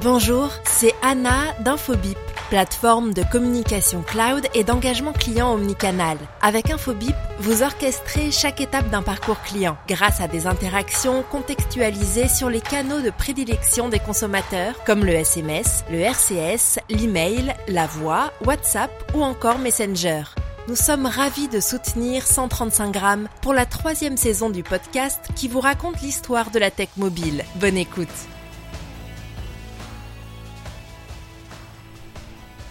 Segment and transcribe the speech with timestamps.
[0.00, 2.18] Bonjour, c'est Anna d'Infobip,
[2.50, 6.16] plateforme de communication cloud et d'engagement client omnicanal.
[6.40, 12.48] Avec Infobip, vous orchestrez chaque étape d'un parcours client grâce à des interactions contextualisées sur
[12.48, 18.92] les canaux de prédilection des consommateurs comme le SMS, le RCS, l'email, la voix, WhatsApp
[19.14, 20.22] ou encore Messenger.
[20.68, 25.60] Nous sommes ravis de soutenir 135 grammes pour la troisième saison du podcast qui vous
[25.60, 27.44] raconte l'histoire de la tech mobile.
[27.56, 28.06] Bonne écoute.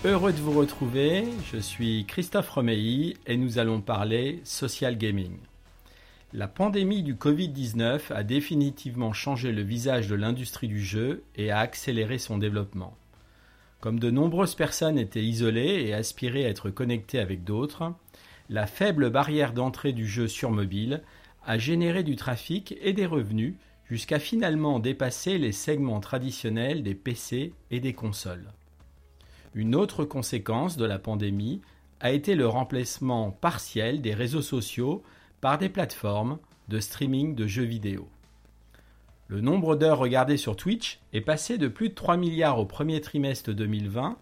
[0.07, 5.35] Heureux de vous retrouver, je suis Christophe Romeilly et nous allons parler social gaming.
[6.31, 11.59] La pandémie du Covid-19 a définitivement changé le visage de l'industrie du jeu et a
[11.59, 12.95] accéléré son développement.
[13.81, 17.93] Comme de nombreuses personnes étaient isolées et aspiraient à être connectées avec d'autres,
[18.49, 21.03] la faible barrière d'entrée du jeu sur mobile
[21.45, 23.55] a généré du trafic et des revenus
[23.89, 28.53] jusqu'à finalement dépasser les segments traditionnels des PC et des consoles.
[29.57, 31.61] Une autre conséquence de la pandémie
[31.99, 35.01] a été le remplacement partiel des réseaux sociaux
[35.41, 38.07] par des plateformes de streaming de jeux vidéo.
[39.27, 43.01] Le nombre d'heures regardées sur Twitch est passé de plus de 3 milliards au premier
[43.01, 44.19] trimestre 2020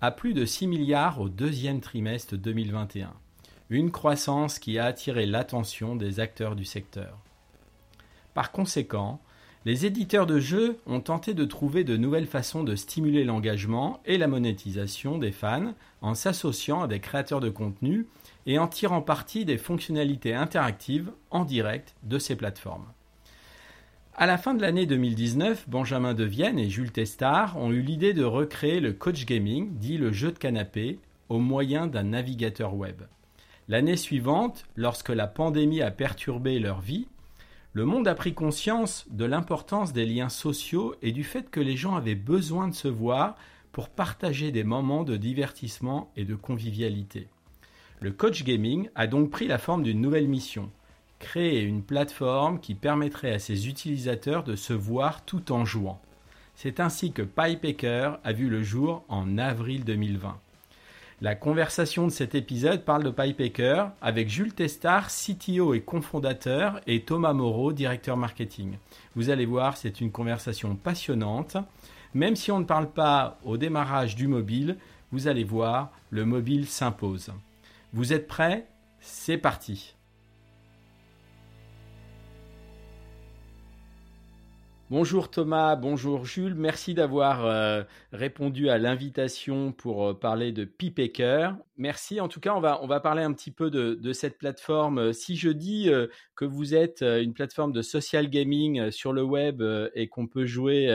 [0.00, 3.12] à plus de 6 milliards au deuxième trimestre 2021.
[3.68, 7.18] Une croissance qui a attiré l'attention des acteurs du secteur.
[8.32, 9.20] Par conséquent,
[9.68, 14.16] les éditeurs de jeux ont tenté de trouver de nouvelles façons de stimuler l'engagement et
[14.16, 18.06] la monétisation des fans en s'associant à des créateurs de contenu
[18.46, 22.86] et en tirant parti des fonctionnalités interactives en direct de ces plateformes.
[24.16, 28.24] À la fin de l'année 2019, Benjamin Devienne et Jules Testard ont eu l'idée de
[28.24, 33.02] recréer le coach gaming, dit le jeu de canapé, au moyen d'un navigateur web.
[33.68, 37.06] L'année suivante, lorsque la pandémie a perturbé leur vie,
[37.78, 41.76] le monde a pris conscience de l'importance des liens sociaux et du fait que les
[41.76, 43.36] gens avaient besoin de se voir
[43.70, 47.28] pour partager des moments de divertissement et de convivialité.
[48.00, 50.72] Le coach gaming a donc pris la forme d'une nouvelle mission,
[51.20, 56.02] créer une plateforme qui permettrait à ses utilisateurs de se voir tout en jouant.
[56.56, 60.36] C'est ainsi que PyPaker a vu le jour en avril 2020.
[61.20, 67.02] La conversation de cet épisode parle de PyPaker avec Jules Testard, CTO et cofondateur, et
[67.02, 68.76] Thomas Moreau, directeur marketing.
[69.16, 71.56] Vous allez voir, c'est une conversation passionnante.
[72.14, 74.76] Même si on ne parle pas au démarrage du mobile,
[75.10, 77.32] vous allez voir, le mobile s'impose.
[77.92, 78.68] Vous êtes prêts?
[79.00, 79.96] C'est parti.
[84.90, 91.50] Bonjour Thomas, bonjour Jules, merci d'avoir euh, répondu à l'invitation pour euh, parler de Pipaker.
[91.76, 95.12] Merci, en tout cas, on va, on va parler un petit peu de, cette plateforme.
[95.12, 96.06] Si je dis euh,
[96.36, 99.62] que vous êtes une plateforme de social gaming sur le web
[99.94, 100.90] et qu'on peut jouer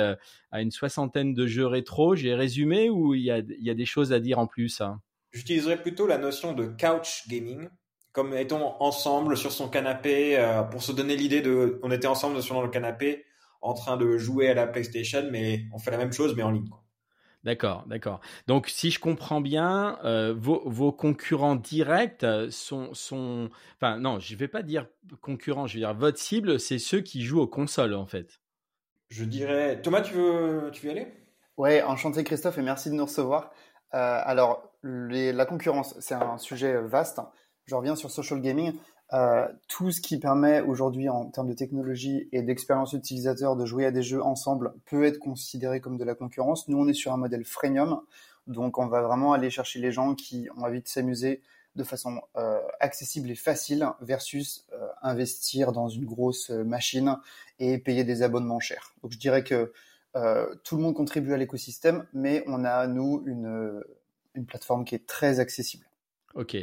[0.52, 3.86] à une soixantaine de jeux rétro, j'ai résumé ou il y a, y a, des
[3.86, 5.02] choses à dire en plus hein?
[5.34, 7.70] J'utiliserais plutôt la notion de couch gaming
[8.12, 12.62] comme étant ensemble sur son canapé pour se donner l'idée de on était ensemble sur
[12.62, 13.26] le canapé
[13.64, 16.52] en train de jouer à la PlayStation, mais on fait la même chose, mais en
[16.52, 16.70] ligne.
[17.44, 18.22] D'accord, d'accord.
[18.48, 24.40] Donc, si je comprends bien, euh, vos, concurrents directs sont, sont, enfin, non, je ne
[24.40, 24.88] vais pas dire
[25.22, 28.40] concurrents, je veux dire votre cible, c'est ceux qui jouent aux consoles, en fait.
[29.10, 31.08] Je dirais, Thomas, tu veux, tu veux y aller?
[31.58, 33.52] Ouais, enchanté Christophe et merci de nous recevoir.
[33.94, 37.20] Euh, alors, la concurrence, c'est un sujet vaste.
[37.66, 38.74] Je reviens sur social gaming.
[39.14, 43.86] Euh, tout ce qui permet aujourd'hui en termes de technologie et d'expérience utilisateur de jouer
[43.86, 46.68] à des jeux ensemble peut être considéré comme de la concurrence.
[46.68, 48.02] Nous, on est sur un modèle freemium,
[48.48, 51.42] donc on va vraiment aller chercher les gens qui ont envie de s'amuser
[51.76, 57.18] de façon euh, accessible et facile versus euh, investir dans une grosse machine
[57.60, 58.94] et payer des abonnements chers.
[59.04, 59.72] Donc je dirais que
[60.64, 63.84] tout le monde contribue à l'écosystème, mais on a, nous, une,
[64.36, 65.88] une plateforme qui est très accessible.
[66.36, 66.56] Ok,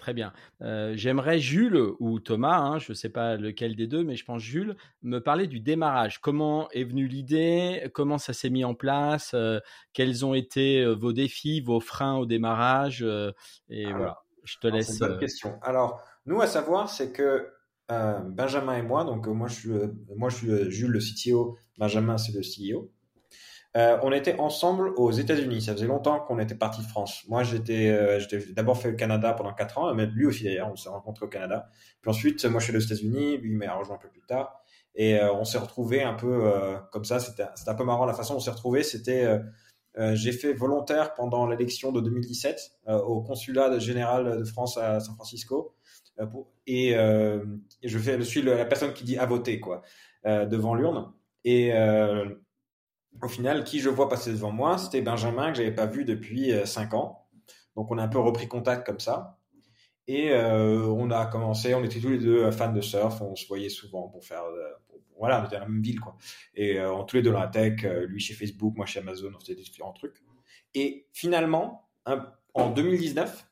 [0.00, 0.32] très bien.
[0.62, 4.24] Euh, j'aimerais Jules ou Thomas, hein, je ne sais pas lequel des deux, mais je
[4.24, 6.20] pense Jules, me parler du démarrage.
[6.20, 7.88] Comment est venue l'idée?
[7.94, 9.32] Comment ça s'est mis en place?
[9.34, 9.60] Euh,
[9.92, 13.06] Quels ont été euh, vos défis, vos freins au démarrage?
[13.68, 14.88] Et voilà, je te laisse.
[14.88, 15.58] C'est une bonne question.
[15.62, 17.46] Alors, nous, à savoir, c'est que
[17.88, 19.70] Benjamin et moi, donc moi je, suis,
[20.16, 22.92] moi je suis Jules le CTO, Benjamin c'est le CEO.
[23.76, 25.62] Euh, on était ensemble aux États-Unis.
[25.62, 27.22] Ça faisait longtemps qu'on était parti de France.
[27.28, 28.18] Moi, j'étais, euh,
[28.50, 30.70] d'abord fait le Canada pendant quatre ans, mais lui aussi d'ailleurs.
[30.72, 31.68] On s'est rencontrés au Canada.
[32.00, 33.38] Puis ensuite, moi, je suis allé aux États-Unis.
[33.38, 34.60] Lui, il m'a rejoint un peu plus tard.
[34.96, 36.52] Et euh, on s'est retrouvés un peu
[36.90, 37.20] comme ça.
[37.20, 38.82] C'était, un peu marrant la façon dont on s'est retrouvés.
[38.82, 39.38] C'était,
[40.14, 45.76] j'ai fait volontaire pendant l'élection de 2017 au consulat général de France à San Francisco.
[46.66, 46.96] et,
[47.84, 49.82] je suis la personne qui dit à voter quoi
[50.24, 51.12] devant l'urne.
[51.44, 51.72] Et
[53.22, 56.52] au final, qui je vois passer devant moi, c'était Benjamin que j'avais pas vu depuis
[56.64, 57.26] 5 ans.
[57.76, 59.38] Donc on a un peu repris contact comme ça.
[60.06, 63.68] Et on a commencé, on était tous les deux fans de surf, on se voyait
[63.68, 64.42] souvent pour faire,
[65.18, 66.16] voilà, on était dans la même ville quoi.
[66.54, 69.38] Et on tous les deux dans la tech, lui chez Facebook, moi chez Amazon, on
[69.38, 70.16] faisait différents trucs.
[70.74, 71.88] Et finalement,
[72.54, 73.46] en 2019,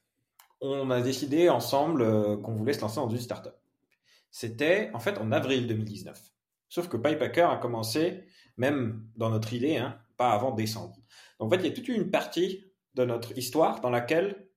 [0.61, 3.55] on a décidé ensemble qu'on voulait se lancer dans une startup.
[4.31, 6.21] C'était en fait en avril 2019.
[6.69, 8.25] Sauf que PyPacker a commencé,
[8.57, 10.97] même dans notre idée, hein, pas avant décembre.
[11.39, 14.49] Donc en fait, il y a toute une partie de notre histoire dans laquelle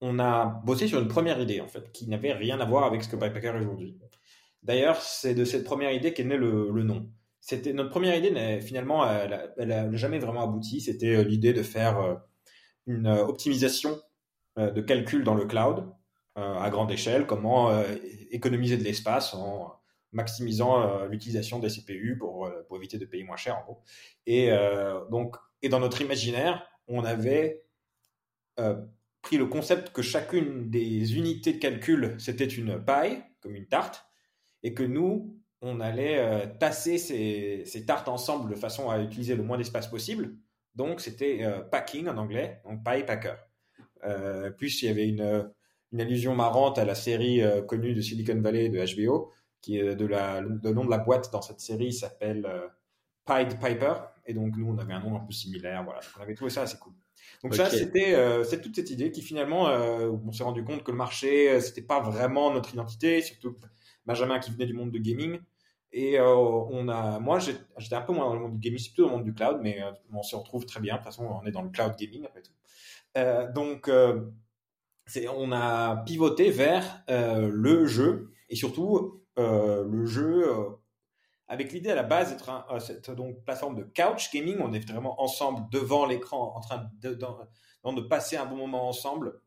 [0.00, 3.02] on a bossé sur une première idée, en fait, qui n'avait rien à voir avec
[3.02, 3.98] ce que PyPacker est aujourd'hui.
[4.62, 7.08] D'ailleurs, c'est de cette première idée qu'est né le, nom.
[7.40, 10.80] C'était notre première idée, finalement, elle n'a jamais vraiment abouti.
[10.80, 12.14] C'était euh, l'idée de faire euh,
[12.86, 14.00] une euh, optimisation
[14.58, 15.84] de calcul dans le cloud
[16.34, 17.70] à grande échelle, comment
[18.30, 19.74] économiser de l'espace en
[20.16, 23.82] maximisant l'utilisation des CPU pour, pour éviter de payer moins cher, en gros.
[24.26, 24.50] Et
[25.10, 27.62] donc, et dans notre imaginaire, on avait
[29.26, 34.06] pris le concept que chacune des unités de calcul, c'était une paille, comme une tarte,
[34.62, 39.34] et que nous, on allait euh, tasser ces, ces, tartes ensemble de façon à utiliser
[39.34, 40.36] le moins d'espace possible.
[40.76, 43.34] Donc, c'était euh, packing en anglais, donc pie packer.
[44.04, 45.50] Euh, plus, il y avait une,
[45.90, 49.32] une, allusion marrante à la série euh, connue de Silicon Valley de HBO,
[49.66, 52.48] qui est de la, le nom de la boîte dans cette série s'appelle
[53.26, 53.94] Pied Piper.
[54.26, 55.82] Et donc, nous, on avait un nom un peu similaire.
[55.82, 55.98] Voilà.
[56.16, 56.92] on avait trouvé ça assez cool.
[57.42, 60.84] Donc ça, c'était euh, c'est toute cette idée qui finalement, euh, on s'est rendu compte
[60.84, 63.56] que le marché, euh, c'était pas vraiment notre identité, surtout
[64.06, 65.40] Benjamin qui venait du monde de gaming.
[65.92, 69.04] Et on a, moi, j'étais un peu moins dans le monde du gaming, c'est plutôt
[69.04, 70.94] dans le monde du cloud, mais on se retrouve très bien.
[70.94, 72.52] De toute façon, on est dans le cloud gaming après tout.
[73.54, 73.90] donc,
[75.34, 80.46] on a pivoté vers le jeu et surtout le jeu
[81.48, 84.58] avec l'idée à la base d'être un, euh, cette donc plateforme de couch gaming.
[84.60, 89.40] On est vraiment ensemble devant l'écran, en train de, passer un bon moment ensemble,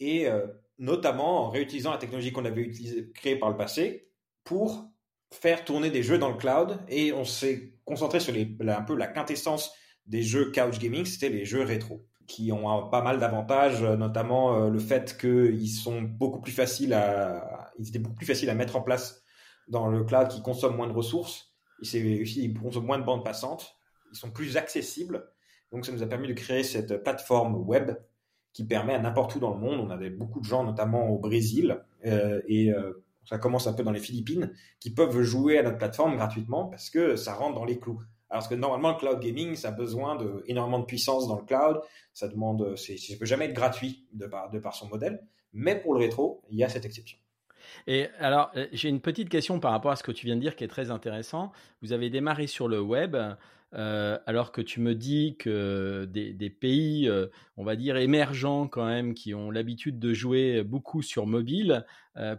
[0.00, 0.46] et euh,
[0.78, 4.10] notamment en réutilisant la technologie qu'on avait utilisée, créée par le passé
[4.44, 4.90] pour
[5.30, 6.78] faire tourner des jeux dans le cloud.
[6.88, 9.72] Et on s'est concentré sur les, un peu la quintessence
[10.06, 14.70] des jeux couch gaming, c'était les jeux rétro qui ont pas mal d'avantages, notamment euh,
[14.70, 18.76] le fait qu'ils sont beaucoup plus faciles à, ils étaient beaucoup plus faciles à mettre
[18.76, 19.22] en place
[19.68, 21.54] dans le cloud qui consomme moins de ressources.
[21.82, 23.76] Ils consomment moins de bandes passantes.
[24.12, 25.26] Ils sont plus accessibles.
[25.72, 27.92] Donc, ça nous a permis de créer cette plateforme web
[28.52, 29.80] qui permet à n'importe où dans le monde.
[29.80, 33.82] On avait beaucoup de gens, notamment au Brésil, euh, et euh, ça commence un peu
[33.82, 37.64] dans les Philippines, qui peuvent jouer à notre plateforme gratuitement parce que ça rentre dans
[37.64, 38.02] les clous.
[38.32, 41.82] Alors que normalement, le cloud gaming, ça a besoin de de puissance dans le cloud.
[42.14, 45.22] Ça demande, ça peut jamais être gratuit de par, de par son modèle.
[45.52, 47.18] Mais pour le rétro, il y a cette exception.
[47.86, 50.40] Et alors, euh, j'ai une petite question par rapport à ce que tu viens de
[50.40, 51.52] dire qui est très intéressant.
[51.82, 53.16] Vous avez démarré sur le web,
[53.74, 58.86] euh, alors que tu me dis que des, pays, euh, on va dire, émergents quand
[58.86, 61.84] même, qui ont l'habitude de jouer beaucoup sur mobile,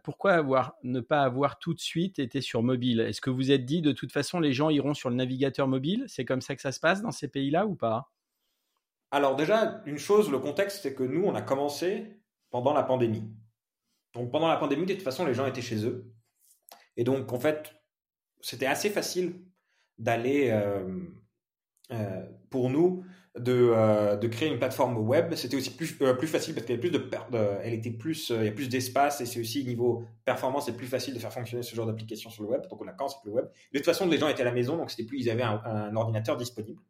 [0.04, 3.00] pourquoi avoir, ne pas avoir tout de suite été sur mobile?
[3.00, 6.06] Est-ce que vous êtes dit, de toute façon, les gens iront sur le navigateur mobile?
[6.08, 8.12] C'est comme ça que ça se passe dans ces pays-là ou pas?
[9.10, 12.20] Alors déjà, une chose, le contexte, c'est que nous, on a commencé
[12.52, 13.32] pendant la pandémie.
[14.14, 16.12] Donc pendant la pandémie, de toute façon, les gens étaient chez eux.
[16.98, 17.76] Et donc, en fait,
[18.42, 19.42] c'était assez facile
[19.98, 20.52] d'aller,
[21.92, 23.04] euh, euh, pour nous,
[23.38, 25.34] de, euh, de, créer une plateforme web.
[25.36, 27.10] C'était aussi plus, plus facile parce qu'elle plus de,
[27.64, 30.88] elle était plus, il y a plus d'espace et c'est aussi niveau performance, c'est plus
[30.88, 32.62] facile de faire fonctionner ce genre d'application sur le web.
[32.70, 33.46] Donc on a commencé avec le web.
[33.74, 35.62] De toute façon, les gens étaient à la maison, donc c'était plus, ils avaient un,
[35.66, 36.82] un ordinateur disponible.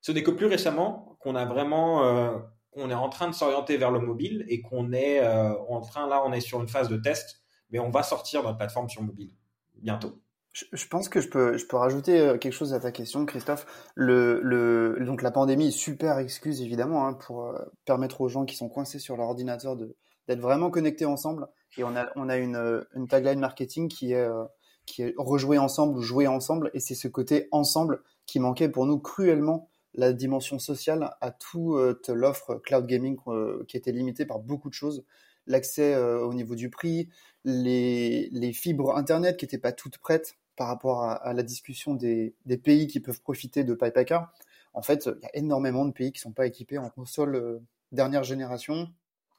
[0.00, 2.42] Ce n'est que plus récemment qu'on a vraiment
[2.78, 6.08] on est en train de s'orienter vers le mobile et qu'on est euh, en train,
[6.08, 9.02] là, on est sur une phase de test, mais on va sortir notre plateforme sur
[9.02, 9.30] mobile
[9.74, 10.20] bientôt.
[10.52, 13.66] Je, pense que je peux, je peux rajouter euh, quelque chose à ta question, Christophe.
[13.94, 18.44] Le, le, donc la pandémie est super excuse évidemment hein, pour euh, permettre aux gens
[18.44, 21.46] qui sont coincés sur leur ordinateur d'être vraiment connectés ensemble.
[21.76, 24.28] Et on a, on a une, une tagline marketing qui est,
[24.86, 26.70] qui est rejouer ensemble ou jouer ensemble.
[26.74, 32.08] Et c'est ce côté ensemble qui manquait pour nous cruellement la dimension sociale à toute
[32.08, 35.04] l'offre cloud gaming euh, qui était limitée par beaucoup de choses.
[35.46, 37.08] L'accès euh, au niveau du prix,
[37.48, 42.86] les, fibres Internet qui n'étaient pas toutes prêtes par rapport à, la discussion des, pays
[42.86, 44.20] qui peuvent profiter de PyPacker.
[44.74, 47.36] En fait, il y a énormément de pays qui ne sont pas équipés en console
[47.36, 47.58] euh,
[47.90, 48.88] dernière génération,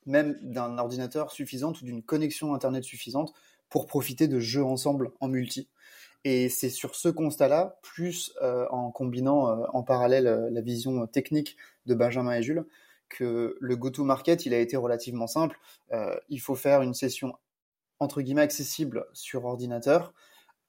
[0.06, 3.34] même d'un ordinateur suffisant ou d'une connexion Internet suffisante
[3.70, 5.70] pour profiter de jeux ensemble en multi.
[6.26, 11.58] Et c'est sur ce constat-là, plus euh, en combinant euh, en parallèle la vision technique
[11.86, 12.66] de Benjamin et Jules,
[13.08, 15.60] que le go-to-market, il a été relativement simple.
[16.30, 17.36] il faut faire une session
[18.00, 20.14] entre guillemets accessible sur ordinateur,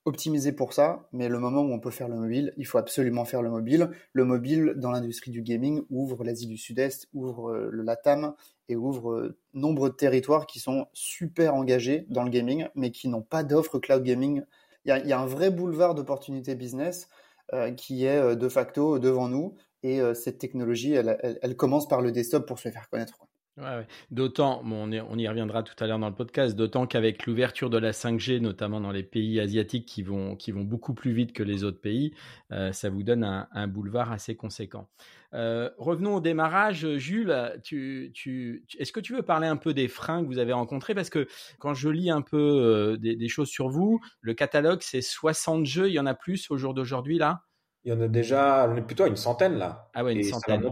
[0.05, 3.25] optimisé pour ça, mais le moment où on peut faire le mobile, il faut absolument
[3.25, 3.91] faire le mobile.
[4.13, 8.35] Le mobile, dans l'industrie du gaming, ouvre l'Asie du Sud-Est, ouvre euh, le LATAM
[8.69, 13.09] et ouvre euh, nombre de territoires qui sont super engagés dans le gaming, mais qui
[13.09, 14.43] n'ont pas d'offre cloud gaming.
[14.87, 17.09] Il y a, un vrai boulevard d'opportunités business
[17.53, 22.47] euh, qui est de facto devant nous, et cette technologie, elle, commence par le desktop
[22.47, 23.30] pour se faire connaître.
[23.61, 27.77] Ouais, D'autant, on, y reviendra tout à l'heure dans le podcast, d'autant qu'avec l'ouverture de
[27.77, 31.43] la 5G, notamment dans les pays asiatiques qui vont, qui vont beaucoup plus vite que
[31.43, 32.15] les autres pays,
[32.53, 34.89] euh, ça vous donne un, boulevard assez conséquent.
[35.35, 36.97] Euh, revenons au démarrage.
[36.97, 40.55] Jules, tu, tu, est-ce que tu veux parler un peu des freins que vous avez
[40.55, 40.95] rencontrés?
[40.95, 45.03] Parce que quand je lis un peu euh, des, choses sur vous, le catalogue, c'est
[45.03, 47.43] 60 jeux, il y en a plus au jour d'aujourd'hui là?
[47.85, 49.91] Il y en a déjà, on est plutôt à une centaine là.
[49.95, 50.63] Ah ouais, une centaine.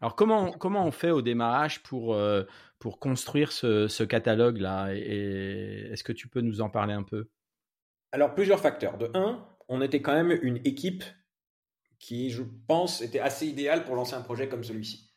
[0.00, 2.44] Alors comment, comment on fait au démarrage pour, euh,
[2.78, 7.28] pour construire ce, catalogue-là Est-ce que tu peux nous en parler un peu?
[8.12, 8.96] Alors plusieurs facteurs.
[8.96, 11.04] De un, on était quand même une équipe
[11.98, 15.10] qui, je pense, était assez idéale pour lancer un projet comme celui-ci.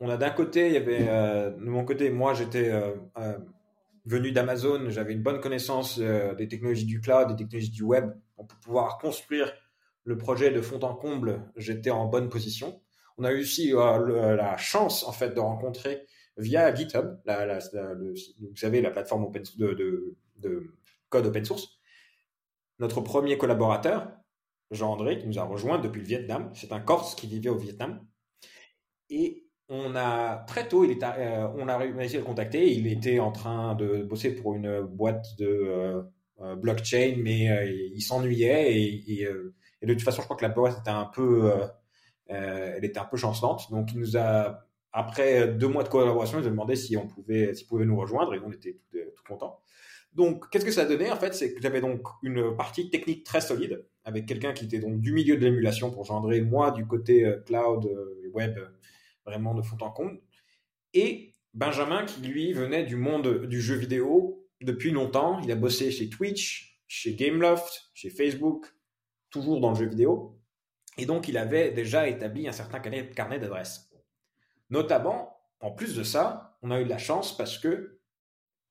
[0.00, 3.38] On a d'un côté, il y avait euh, de mon côté, moi j'étais euh,
[4.06, 8.46] venu d'Amazon, j'avais une bonne connaissance des technologies du cloud, des technologies du web, pour
[8.46, 9.52] pouvoir construire
[10.04, 12.81] le projet de fond en comble, j'étais en bonne position
[13.18, 18.80] on a eu aussi euh, la chance en fait de rencontrer via GitHub, vous savez
[18.80, 20.76] la plateforme de,
[21.08, 21.78] code open source,
[22.78, 24.10] notre premier collaborateur,
[24.70, 26.50] Jean-André, qui nous a rejoint depuis le Vietnam.
[26.54, 28.06] C'est un Corse qui vivait au Vietnam.
[29.10, 32.72] Et on a très tôt, euh, on a réussi à le contacter.
[32.72, 36.06] Il était en train de bosser pour une boîte de
[36.40, 40.78] euh, blockchain, mais il s'ennuyait et, et, de toute façon, je crois que la boîte
[40.80, 41.52] était un peu
[42.26, 43.70] elle était un peu chancelante.
[43.70, 47.06] Donc, il nous a, après deux mois de collaboration, il nous a demandé si on
[47.06, 49.60] pouvait, s'il pouvait nous rejoindre et on était tout, euh, contents.
[50.12, 51.34] Donc, qu'est-ce que ça a donné en fait?
[51.34, 55.12] C'est que j'avais donc une partie technique très solide avec quelqu'un qui était donc du
[55.12, 57.88] milieu de l'émulation pour gendrer, moi du côté euh, cloud
[58.22, 58.58] et web,
[59.24, 60.20] vraiment de fond en comble,
[60.92, 65.40] et Benjamin qui lui venait du monde du jeu vidéo depuis longtemps.
[65.40, 68.66] Il a bossé chez Twitch, chez Gameloft, chez Facebook,
[69.30, 70.38] toujours dans le jeu vidéo.
[70.98, 73.90] Et donc, il avait déjà établi un certain carnet d'adresses.
[74.70, 78.00] Notamment, en plus de ça, on a eu de la chance parce que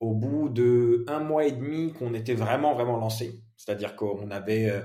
[0.00, 4.68] au bout de un mois et demi qu'on était vraiment, vraiment lancé, c'est-à-dire qu'on avait,
[4.68, 4.82] euh,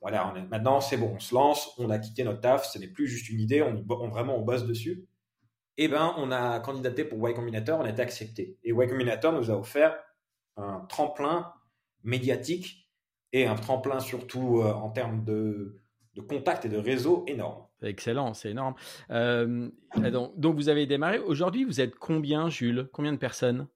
[0.00, 3.08] voilà, maintenant c'est bon, on se lance, on a quitté notre taf, ce n'est plus
[3.08, 5.08] juste une idée, on, vraiment on bosse dessus.
[5.76, 8.58] Eh ben, on a candidaté pour Y Combinator, on a été accepté.
[8.62, 9.98] Et Y Combinator nous a offert
[10.56, 11.52] un tremplin
[12.04, 12.88] médiatique
[13.32, 15.79] et un tremplin surtout euh, en termes de
[16.14, 17.64] de contacts et de réseaux énormes.
[17.82, 18.74] Excellent, c'est énorme.
[19.10, 19.68] Euh,
[20.36, 21.18] donc, vous avez démarré.
[21.18, 22.88] Aujourd'hui, vous êtes combien, Jules?
[22.92, 23.66] Combien de personnes?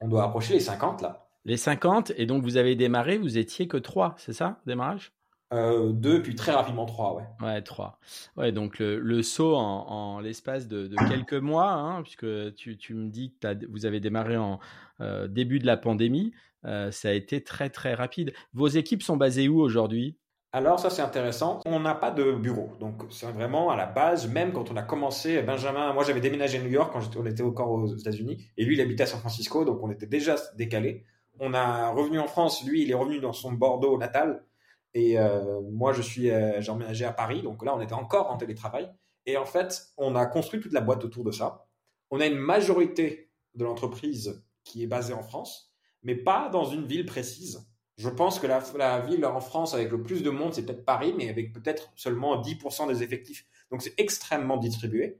[0.00, 1.28] On doit approcher les 50 là.
[1.44, 5.12] Les 50, et donc vous avez démarré, vous étiez que 3, c'est ça, démarrage?
[5.52, 7.22] Euh, deux, puis très rapidement trois, ouais.
[7.40, 8.00] Ouais, trois.
[8.36, 13.64] Ouais, donc le, saut en, l'espace de, quelques mois, hein, puisque tu, me dis que
[13.70, 14.58] vous avez démarré en
[15.00, 16.32] euh, début de la pandémie,
[16.64, 18.32] ça a été très très rapide.
[18.52, 20.16] Vos équipes sont basées où aujourd'hui?
[20.56, 21.60] Alors ça c'est intéressant.
[21.66, 24.26] On n'a pas de bureau, donc c'est vraiment à la base.
[24.26, 27.42] Même quand on a commencé, Benjamin, moi j'avais déménagé à New York quand on était
[27.42, 31.04] encore aux États-Unis, et lui il habitait à San Francisco, donc on était déjà décalé.
[31.40, 34.46] On a revenu en France, lui il est revenu dans son Bordeaux natal,
[34.94, 38.30] et euh, moi je suis euh, j'ai emménagé à Paris, donc là on était encore
[38.30, 38.90] en télétravail.
[39.26, 41.66] Et en fait, on a construit toute la boîte autour de ça.
[42.10, 46.86] On a une majorité de l'entreprise qui est basée en France, mais pas dans une
[46.86, 47.68] ville précise.
[47.96, 51.14] Je pense que la, ville en France avec le plus de monde, c'est peut-être Paris,
[51.16, 53.46] mais avec peut-être seulement 10% des effectifs.
[53.70, 55.18] Donc c'est extrêmement distribué.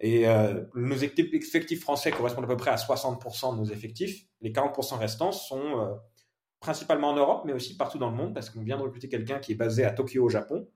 [0.00, 4.26] Et euh, nos effectifs français correspondent à peu près à 60% de nos effectifs.
[4.40, 5.94] Les 40% restants sont euh,
[6.60, 9.38] principalement en Europe, mais aussi partout dans le monde, parce qu'on vient de recruter quelqu'un
[9.38, 10.68] qui est basé à Tokyo au Japon.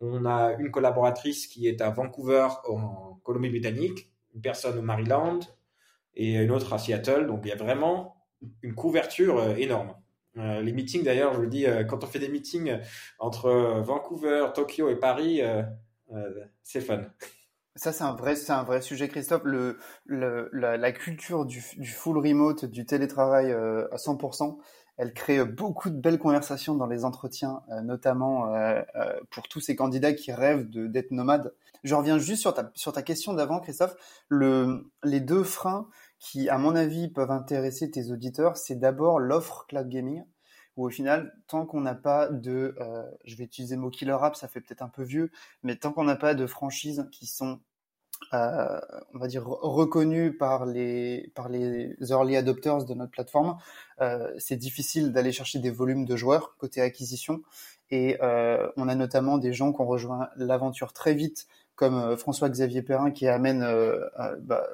[0.00, 5.40] On a une collaboratrice qui est à Vancouver en Colombie-Britannique, une personne au Maryland
[6.14, 7.26] et une autre à Seattle.
[7.26, 8.16] Donc il y a vraiment
[8.62, 9.94] une couverture euh, énorme.
[10.38, 12.78] Euh, les meetings, d'ailleurs, je vous le dis, euh, quand on fait des meetings
[13.18, 15.62] entre Vancouver, Tokyo et Paris, euh,
[16.62, 17.02] c'est fun.
[17.74, 19.42] Ça, c'est un vrai, un vrai sujet, Christophe.
[19.44, 24.58] Le, la, culture du, full remote, du télétravail à 100%,
[24.98, 28.52] elle crée beaucoup de belles conversations dans les entretiens, notamment
[29.30, 31.54] pour tous ces candidats qui rêvent d'être nomades.
[31.82, 33.96] Je reviens juste sur ta, sur ta question d'avant, Christophe.
[34.28, 35.88] Le, les deux freins
[36.22, 40.24] qui, à mon avis, peuvent intéresser tes auditeurs, c'est d'abord l'offre cloud gaming,
[40.76, 44.16] où au final, tant qu'on n'a pas de, euh, je vais utiliser le mot killer
[44.20, 45.32] app, ça fait peut-être un peu vieux,
[45.64, 47.60] mais tant qu'on n'a pas de franchises qui sont
[48.34, 48.80] euh,
[49.14, 53.58] on va dire reconnu par les par les early adopters de notre plateforme,
[54.00, 57.42] euh, c'est difficile d'aller chercher des volumes de joueurs côté acquisition.
[57.90, 62.82] Et euh, on a notamment des gens qui ont rejoint l'aventure très vite, comme François-Xavier
[62.82, 63.66] Perrin qui amène,
[64.40, 64.66] bah,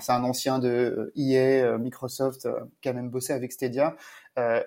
[0.00, 2.48] c'est un ancien de EA, Microsoft,
[2.80, 3.96] qui a même bossé avec Stadia,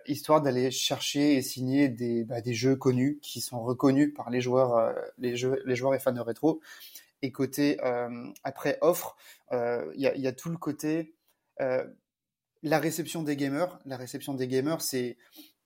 [0.06, 4.42] histoire d'aller chercher et signer des, bah, des jeux connus qui sont reconnus par les
[4.42, 6.62] joueurs, les, joueurs et fans de rétro.
[7.22, 9.16] Et côté euh, après offre,
[9.52, 11.16] euh, il y, a, y, a, tout le côté
[11.62, 11.84] euh,
[12.62, 13.80] la réception des gamers.
[13.86, 15.18] La réception des gamers, c'est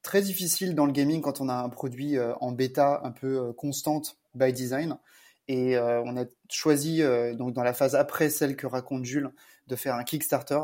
[0.02, 4.18] très difficile dans le gaming quand on a un produit en bêta un peu constante
[4.34, 4.98] by design.
[5.48, 7.02] Et on a choisi,
[7.34, 9.32] donc dans la phase après celle que raconte Jules,
[9.68, 10.60] de faire un Kickstarter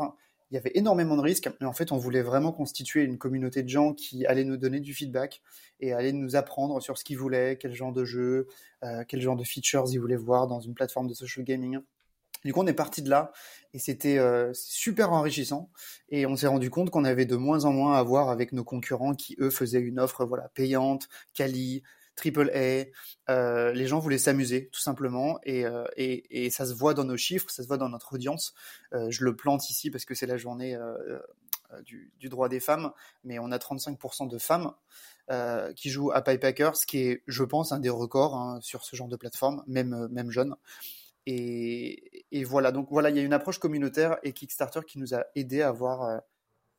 [0.50, 3.62] il y avait énormément de risques, mais en fait, on voulait vraiment constituer une communauté
[3.62, 5.42] de gens qui allaient nous donner du feedback
[5.80, 8.46] et allaient nous apprendre sur ce qu'ils voulaient, quel genre de jeu,
[8.82, 11.78] euh, quel genre de features ils voulaient voir dans une plateforme de social gaming.
[12.44, 13.32] Du coup, on est parti de là
[13.74, 15.70] et c'était euh, super enrichissant.
[16.08, 18.64] Et on s'est rendu compte qu'on avait de moins en moins à voir avec nos
[18.64, 21.82] concurrents qui eux faisaient une offre voilà payante, quali,
[22.18, 22.84] triple A.
[23.32, 27.16] Euh, les gens voulaient s'amuser, tout simplement, euh, et, et, ça se voit dans nos
[27.16, 28.54] chiffres, ça se voit dans notre audience.
[28.92, 30.76] Euh, je le plante ici parce que c'est la journée
[31.84, 32.92] du, droit des femmes,
[33.24, 34.72] mais on a 35% de femmes
[35.76, 38.96] qui jouent à Pipehacker, ce qui est, je pense, un des records hein, sur ce
[38.96, 40.56] genre de plateforme, même même jeunes.
[41.26, 45.14] Et, et, voilà, donc voilà, il y a une approche communautaire et Kickstarter qui nous
[45.14, 46.22] a aidé à avoir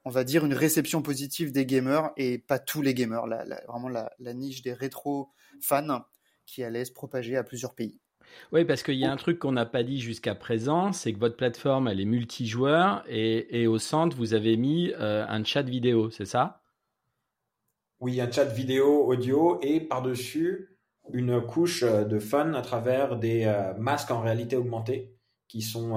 [0.06, 3.26] on va dire, une réception positive des gamers et pas tous les gamers,
[3.68, 5.30] vraiment la, niche des rétro
[5.62, 6.06] fans
[6.46, 8.00] qui allait se propager à plusieurs pays.
[8.52, 11.20] Oui, parce qu'il y a un truc qu'on n'a pas dit jusqu'à présent, c'est que
[11.20, 16.12] votre plateforme, elle est multijoueur et, au centre, vous avez mis euh, un chat vidéo,
[16.12, 16.62] c'est ça?
[18.00, 20.78] Oui, un chat vidéo, audio et par-dessus
[21.12, 25.16] une couche euh, de fun à travers des euh, masques en réalité augmentée
[25.48, 25.96] qui sont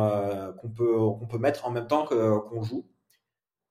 [0.58, 2.86] qu'on peut qu'on peut mettre en même temps qu'on joue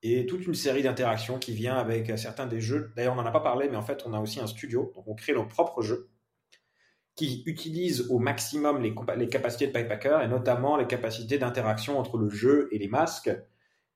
[0.03, 2.91] et toute une série d'interactions qui vient avec certains des jeux.
[2.95, 5.07] D'ailleurs, on n'en a pas parlé, mais en fait, on a aussi un studio, donc
[5.07, 6.09] on crée nos propres jeux
[7.15, 12.29] qui utilisent au maximum les, capacités de Pipehacker et notamment les capacités d'interaction entre le
[12.29, 13.31] jeu et les masques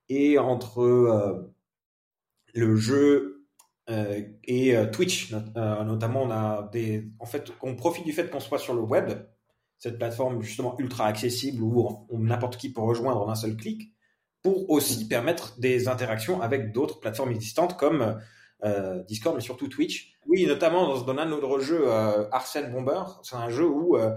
[0.08, 1.54] et entre euh,
[2.54, 3.46] le jeu
[3.88, 5.32] euh, et euh, Twitch.
[5.32, 9.10] notamment, on a des, en fait, on profite du fait qu'on soit sur le web,
[9.78, 13.92] cette plateforme justement ultra accessible où n'importe qui peut rejoindre en un seul clic
[14.46, 18.20] pour aussi permettre des interactions avec d'autres plateformes existantes comme
[18.62, 20.14] euh, Discord, mais surtout Twitch.
[20.24, 22.28] Oui, notamment dans, dans un autre jeu, euh,
[22.70, 24.16] Bomber, c'est un jeu où, euh,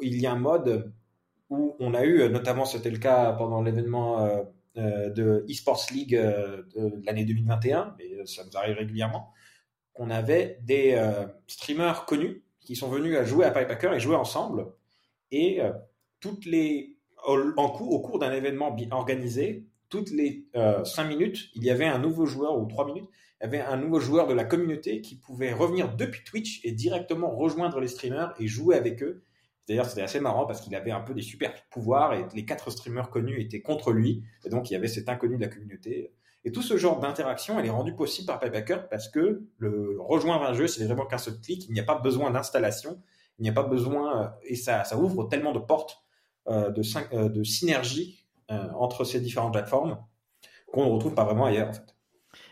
[0.00, 0.92] il y a un mode
[1.48, 4.42] où on a eu, notamment c'était le cas pendant l'événement euh,
[4.78, 9.32] euh, de eSports League de l'année 2021, mais ça nous arrive régulièrement,
[9.92, 11.00] qu'on avait des
[11.46, 14.72] streamers connus qui sont venus à jouer à Pipehacker et jouer ensemble.
[15.30, 15.60] Et
[16.18, 21.64] toutes les en cours, au cours d'un événement organisé, toutes les euh, cinq minutes, il
[21.64, 23.08] y avait un nouveau joueur ou trois minutes,
[23.40, 26.72] il y avait un nouveau joueur de la communauté qui pouvait revenir depuis Twitch et
[26.72, 29.22] directement rejoindre les streamers et jouer avec eux.
[29.68, 32.70] D'ailleurs, c'était assez marrant parce qu'il avait un peu des super pouvoirs et les quatre
[32.70, 34.24] streamers connus étaient contre lui.
[34.44, 36.12] Et donc, il y avait cet inconnu de la communauté.
[36.44, 40.44] Et tout ce genre d'interaction, elle est rendue possible par Pipehacker parce que le rejoindre
[40.44, 41.66] un jeu, c'est vraiment qu'un seul clic.
[41.68, 43.00] Il n'y a pas besoin d'installation.
[43.38, 46.02] Il n'y a pas besoin, et ça, ça ouvre tellement de portes
[46.48, 46.82] de,
[47.14, 49.98] euh, de synergie euh, entre ces différentes plateformes
[50.72, 51.94] qu'on ne retrouve pas vraiment ailleurs en fait.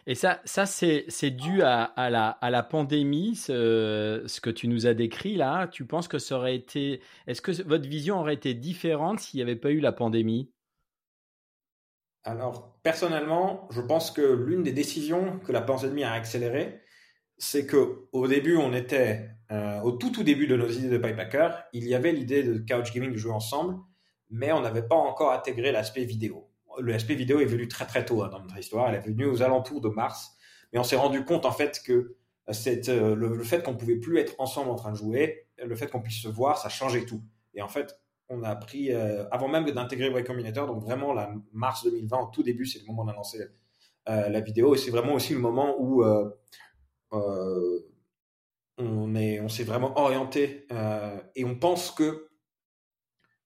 [0.07, 4.69] Et ça, ça c'est, dû à, à, la, à la pandémie, ce, ce, que tu
[4.69, 5.67] nous as décrit là.
[5.67, 7.01] Tu penses que ça aurait été.
[7.27, 10.51] Est-ce que votre vision aurait été différente s'il n'y avait pas eu la pandémie?
[12.23, 16.81] Alors, personnellement, je pense que l'une des décisions que la pandémie a accéléré,
[17.39, 20.99] c'est que au début, on était euh, au tout tout début de nos idées de
[20.99, 23.77] Pipehacker, il y avait l'idée de couch gaming de jouer ensemble,
[24.31, 26.49] mais on n'avait pas encore intégré l'aspect vidéo.
[26.81, 29.43] L'aspect vidéo est venu très très tôt hein, dans notre histoire, elle est venue aux
[29.43, 30.37] alentours de mars,
[30.73, 32.17] mais on s'est rendu compte en fait que
[32.51, 35.89] cette, euh, le, fait qu'on pouvait plus être ensemble en train de jouer, le fait
[35.89, 37.23] qu'on puisse se voir, ça changeait tout.
[37.55, 41.33] Et en fait, on a pris, euh, avant même d'intégrer Y Combinator, donc vraiment la
[41.53, 43.39] mars 2020, au tout début, c'est le moment où on lancé
[44.07, 46.05] la vidéo, et c'est vraiment aussi le moment où
[48.79, 52.29] on est, on s'est vraiment orienté euh, et on pense que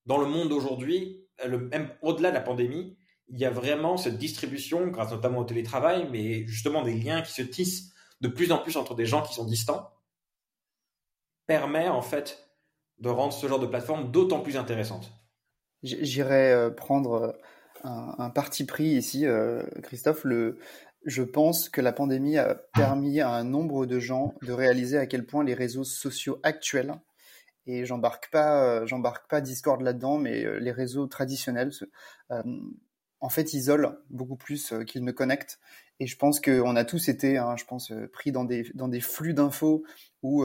[0.06, 2.96] dans le monde d'aujourd'hui, même au-delà de la pandémie,
[3.28, 7.32] il y a vraiment cette distribution, grâce notamment au télétravail, mais justement des liens qui
[7.32, 9.90] se tissent de plus en plus entre des gens qui sont distants,
[11.46, 12.50] permet en fait
[12.98, 15.12] de rendre ce genre de plateforme d'autant plus intéressante.
[15.82, 17.32] J'irais euh, prendre euh,
[17.84, 19.24] un, un, parti pris ici,
[19.82, 20.24] Christophe.
[20.24, 20.58] Le,
[21.04, 25.06] je pense que la pandémie a permis à un nombre de gens de réaliser à
[25.06, 26.94] quel point les réseaux sociaux actuels
[27.66, 31.70] et j'embarque pas, j'embarque pas Discord là-dedans, mais les réseaux traditionnels,
[33.20, 35.60] en fait, isolent beaucoup plus qu'ils ne connectent.
[36.00, 39.00] Et je pense qu'on a tous été, hein, je pense, pris dans des dans des
[39.00, 39.84] flux d'infos
[40.22, 40.44] où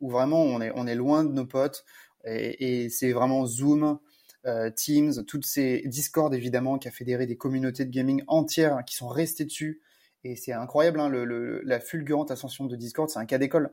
[0.00, 1.84] où vraiment on est on est loin de nos potes
[2.24, 3.94] et, et c'est vraiment Zoom, euh,
[4.76, 8.96] Teams, toutes ces Discord évidemment qui a fédéré des communautés de gaming entières hein, qui
[8.96, 9.80] sont restées dessus.
[10.24, 13.72] Et c'est incroyable, hein, le, la fulgurante ascension de Discord, c'est un cas d'école.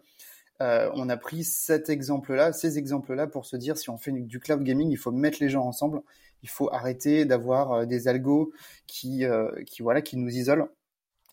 [0.62, 4.40] Euh, on a pris cet exemple-là, ces exemples-là pour se dire si on fait du
[4.40, 6.02] cloud gaming, il faut mettre les gens ensemble.
[6.44, 8.52] Il faut arrêter d'avoir euh, des algos
[8.88, 10.70] qui, euh, qui voilà, qui nous isolent.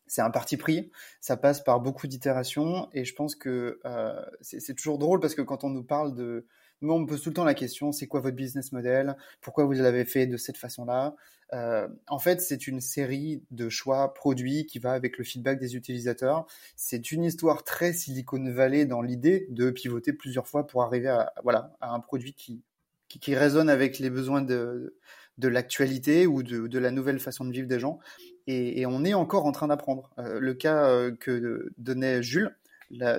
[0.07, 0.91] C'est un parti pris.
[1.21, 5.43] Ça passe par beaucoup d'itérations et je pense que euh, c'est toujours drôle parce que
[5.43, 6.47] quand on nous parle de
[6.93, 9.17] on me pose tout le temps la question, c'est quoi votre business model?
[9.41, 11.15] Pourquoi vous l'avez fait de cette façon-là?
[11.53, 15.77] Euh, En fait, c'est une série de choix produits qui va avec le feedback des
[15.77, 16.47] utilisateurs.
[16.77, 21.33] C'est une histoire très Silicon Valley dans l'idée de pivoter plusieurs fois pour arriver à,
[21.43, 22.63] voilà, à un produit qui,
[23.09, 24.97] qui, résonne avec les besoins de,
[25.39, 28.01] de l'actualité ou de, de, la nouvelle façon de vivre des gens.
[28.47, 30.11] Et, on est encore en train d'apprendre.
[30.19, 32.57] Euh, le cas euh, que donnait Jules,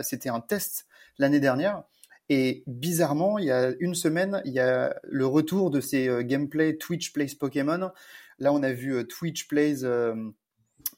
[0.01, 0.85] c'était un test
[1.17, 1.83] l'année dernière
[2.29, 6.23] et bizarrement, il y a une semaine, il y a le retour de ces euh,
[6.23, 7.91] gameplay Twitch Plays Pokémon.
[8.39, 10.15] Là, on a vu euh, Twitch Plays, euh,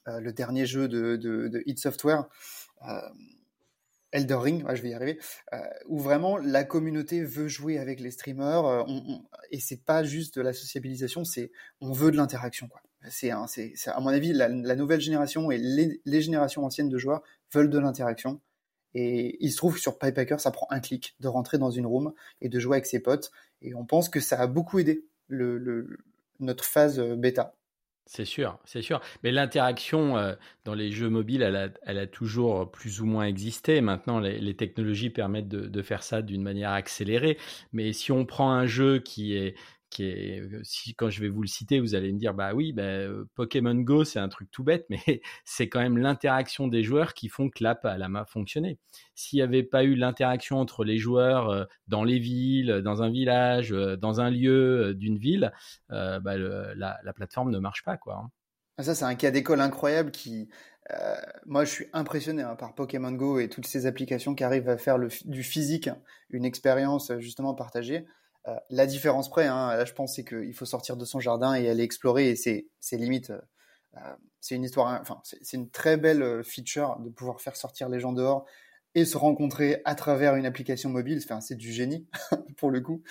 [0.06, 2.28] le dernier jeu de, de, de Hit Software,
[4.10, 5.18] Elder Ring, je vais y arriver,
[5.86, 8.64] où vraiment la communauté veut jouer avec les streamers.
[8.88, 12.70] On, et c'est pas juste de la sociabilisation, c'est on veut de l'interaction.
[13.10, 17.78] C'est, à mon avis, la, nouvelle génération et les générations anciennes de joueurs veulent de
[17.78, 18.40] l'interaction.
[18.94, 22.12] Et il se trouve sur Pipehacker, ça prend un clic de rentrer dans une room
[22.40, 23.30] et de jouer avec ses potes.
[23.62, 25.04] Et on pense que ça a beaucoup aidé
[26.40, 27.54] notre phase euh, bêta.
[28.06, 29.02] C'est sûr, c'est sûr.
[29.22, 33.82] Mais l'interaction euh, dans les jeux mobiles, elle a, toujours plus ou moins existé.
[33.82, 37.36] Maintenant, les, technologies permettent de faire ça d'une manière accélérée.
[37.74, 39.56] Mais si on prend un jeu qui est
[39.96, 44.04] quand je vais vous le citer, vous allez me dire, bah oui, bah, Pokémon Go,
[44.04, 47.62] c'est un truc tout bête, mais c'est quand même l'interaction des joueurs qui font que
[47.62, 48.08] l'app a la.
[49.14, 53.70] S'il n'y avait pas eu l'interaction entre les joueurs dans les villes, dans un village,
[53.70, 55.52] dans un lieu d'une ville,
[55.88, 58.22] bah, la, la, plateforme ne marche pas, quoi.
[58.24, 58.30] Hein.
[58.78, 60.48] Ah, ça, c'est un cas d'école incroyable qui,
[61.46, 64.78] moi, je suis impressionné hein, par Pokémon Go et toutes ces applications qui arrivent à
[64.78, 65.90] faire du physique
[66.30, 68.06] une expérience justement partagée.
[68.46, 71.54] Euh, la différence près, hein, là, je pense, c'est qu'il faut sortir de son jardin
[71.54, 72.30] et aller explorer.
[72.30, 73.40] Et c'est, c'est limite, euh,
[73.96, 78.00] euh, c'est une histoire, enfin, c'est, une très belle feature de pouvoir faire sortir les
[78.00, 78.46] gens dehors
[78.94, 81.20] et se rencontrer à travers une application mobile.
[81.22, 82.06] Enfin, c'est du génie
[82.56, 83.02] pour le coup.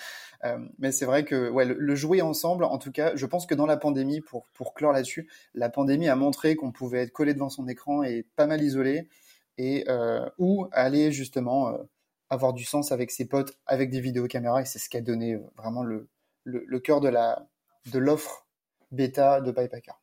[0.78, 3.66] mais c'est vrai que ouais, le, jouer ensemble, en tout cas, je pense que dans
[3.66, 7.48] la pandémie, pour, pour clore là-dessus, la pandémie a montré qu'on pouvait être collé devant
[7.48, 9.08] son écran et pas mal isolé,
[9.56, 9.86] et
[10.38, 11.78] ou aller justement
[12.30, 15.00] avoir du sens avec ses potes, avec des vidéos caméras, et c'est ce qui a
[15.00, 16.08] donné euh, vraiment le,
[16.44, 17.46] le, cœur de la
[17.92, 18.46] de l'offre
[18.90, 19.94] bêta de Pipehacker.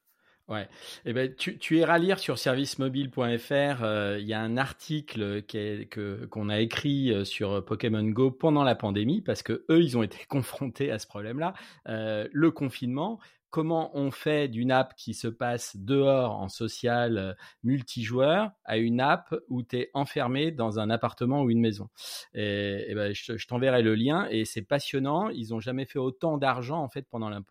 [0.47, 0.67] Ouais.
[1.05, 3.83] Eh ben, tu, tu iras lire sur servicemobile.fr.
[3.83, 8.29] Euh, il y a un article qui que qu'on a écrit euh, sur Pokémon Go
[8.29, 11.53] pendant la pandémie parce que eux, ils ont été confrontés à ce problème-là,
[11.85, 13.19] le confinement
[13.55, 18.99] comment on fait d'une app qui se passe dehors en social euh, multijoueur à une
[18.99, 21.87] app où tu es enfermé dans un appartement ou une maison.
[22.33, 25.29] Et, ben, je, t'enverrai le lien et c'est passionnant.
[25.29, 27.41] Ils n'ont jamais fait autant d'argent en fait pendant la,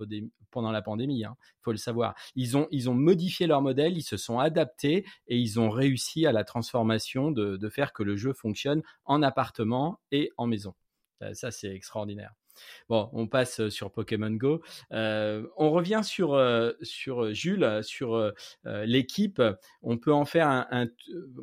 [0.82, 1.20] pandémie.
[1.20, 1.38] Il hein.
[1.62, 2.14] faut le savoir.
[2.36, 6.26] Ils ont, ils ont modifié leur modèle, ils se sont adaptés et ils ont réussi
[6.26, 10.74] à la transformation de, de faire que le jeu fonctionne en appartement et en maison.
[11.32, 12.34] Ça, c'est extraordinaire.
[12.88, 14.62] Bon, on passe sur Pokémon Go.
[14.90, 16.40] On revient sur
[16.82, 18.32] sur Jules, sur
[18.64, 19.42] l'équipe.
[19.82, 20.88] On peut en faire un,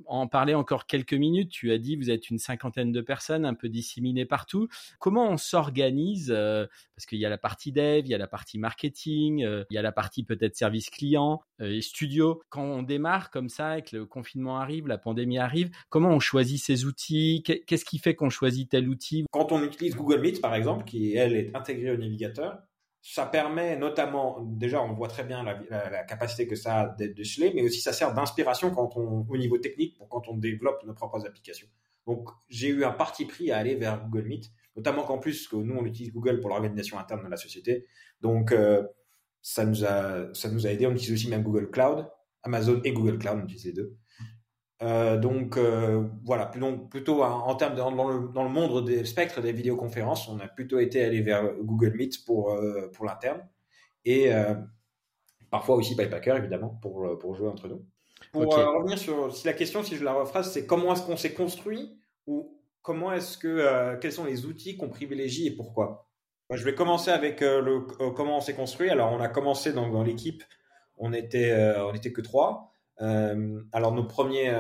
[0.06, 1.52] en parler encore quelques minutes.
[1.52, 4.68] Tu as dit vous êtes une cinquantaine de personnes, un peu disséminées partout.
[5.00, 8.58] Comment on s'organise Parce qu'il y a la partie dev, il y a la partie
[8.58, 12.42] marketing, il y a la partie peut-être service client et studio.
[12.50, 16.62] Quand on démarre comme ça, que le confinement arrive, la pandémie arrive, comment on choisit
[16.62, 17.44] ses outils?
[17.44, 19.26] Qu'est-ce qui fait qu'on choisit tel outil?
[19.32, 22.62] Quand on utilise Google Meet par exemple, qui elle est intégrée au navigateur,
[23.02, 27.52] ça permet notamment, déjà on voit très bien la, capacité que ça a d'être décelé,
[27.56, 30.94] mais aussi ça sert d'inspiration quand on, au niveau technique pour quand on développe nos
[30.94, 31.68] propres applications.
[32.06, 35.56] Donc j'ai eu un parti pris à aller vers Google Meet, notamment qu'en plus que
[35.56, 37.88] nous on utilise Google pour l'organisation interne de la société,
[38.22, 38.84] donc euh,
[39.42, 40.86] ça nous a ça nous a aidé.
[40.86, 42.08] On utilise aussi même Google Cloud,
[42.44, 43.98] Amazon et Google Cloud, on utilise les deux.
[44.82, 49.52] Euh, donc euh, voilà, plutôt en, termes dans, le, dans, le, monde des spectres des
[49.52, 53.48] vidéoconférences, on a plutôt été allé vers Google Meet pour euh, pour l'interne
[54.06, 54.32] et
[55.52, 57.86] parfois aussi Pipehacker évidemment pour pour jouer entre nous.
[58.32, 61.34] Pour revenir sur si la question, si je la rephrase, c'est comment est-ce qu'on s'est
[61.34, 66.10] construit ou comment est-ce que, quels sont les outils qu'on privilégie et pourquoi?
[66.52, 68.90] Je vais commencer avec le, comment on s'est construit.
[68.90, 70.44] Alors, on a commencé dans, dans l'équipe,
[70.98, 72.71] on était, on était que trois.
[73.02, 74.54] Alors, nos premiers,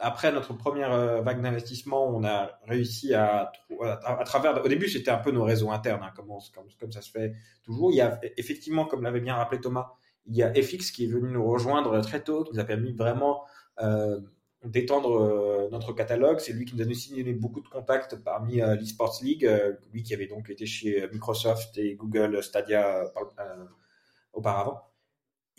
[0.00, 4.64] après notre première euh, vague d'investissement, on a réussi à, à, travers.
[4.64, 7.92] Au début, c'était un peu nos réseaux internes, hein, comme, ça se fait toujours.
[7.92, 9.92] Il y a effectivement, comme l'avait bien rappelé Thomas,
[10.26, 12.92] il y a FX qui est venu nous rejoindre très tôt, qui nous a permis
[12.92, 13.44] vraiment
[13.82, 14.20] euh,
[14.64, 16.40] d'étendre euh, notre catalogue.
[16.40, 19.48] C'est lui qui nous a signé beaucoup de contacts parmi euh, l'eSports League,
[19.92, 23.04] lui qui avait donc été chez Microsoft et Google Stadia
[24.32, 24.89] auparavant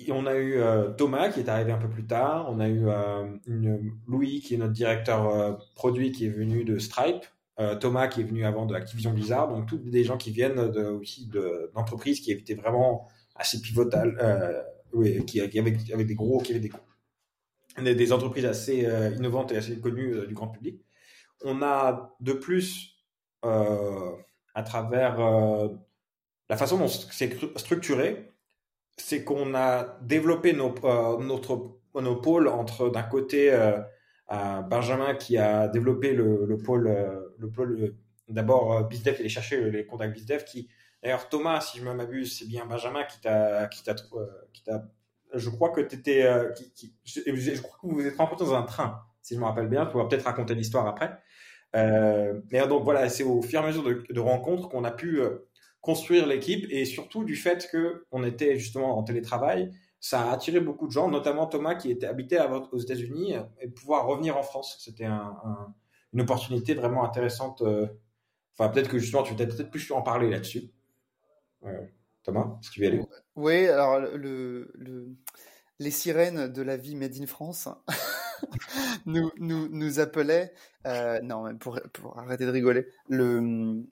[0.10, 2.48] on a eu euh, Thomas qui est arrivé un peu plus tard.
[2.50, 3.28] On a eu euh,
[4.08, 7.26] Louis qui est notre directeur euh, produit qui est venu de Stripe.
[7.80, 9.48] Thomas qui est venu avant de Activision Blizzard.
[9.48, 11.30] Donc tous des gens qui viennent aussi
[11.76, 14.66] d'entreprises qui étaient vraiment assez pivotales,
[15.28, 16.70] qui, avec, des gros, qui avaient
[17.84, 20.84] des, des entreprises assez innovantes et assez connues du grand public.
[21.44, 22.96] On a de plus
[23.44, 25.20] à travers
[26.50, 28.31] la façon dont c'est structuré,
[29.02, 33.80] c'est qu'on a développé nos, euh, notre, nos pôles entre d'un côté euh,
[34.70, 37.96] Benjamin qui a développé le, le pôle, euh, le pôle
[38.30, 40.70] d'abord BizDev, il est cherché les contacts BizDev qui
[41.04, 43.96] d'ailleurs Thomas si je ne m'abuse c'est bien Benjamin qui t'a qui t'a
[44.54, 44.64] qui
[45.34, 46.24] je crois que tu étais
[47.04, 49.86] je, crois que vous vous êtes rencontrés dans un train si je me rappelle bien
[49.86, 51.18] tu pourras peut-être raconter l'histoire après.
[51.74, 55.22] Mais donc voilà c'est au fur et à mesure de, de rencontres qu'on a pu
[55.82, 60.60] construire l'équipe et surtout du fait que on était justement en télétravail, ça a attiré
[60.60, 62.40] beaucoup de gens, notamment Thomas qui était habité
[62.72, 64.78] aux États-Unis et pouvoir revenir en France.
[64.80, 65.36] C'était un,
[66.14, 67.62] une opportunité vraiment intéressante.
[67.62, 67.88] Euh,
[68.58, 70.72] enfin, peut-être que justement, tu vas peut-être plus en parler là-dessus.
[72.24, 73.02] Thomas, si tu veux aller?
[73.36, 75.16] Oui, alors le, le,
[75.80, 77.68] les sirènes de la vie made in France
[79.06, 80.54] nous, nous, nous appelaient.
[80.88, 83.84] Euh, non, pour, pour arrêter de rigoler, le,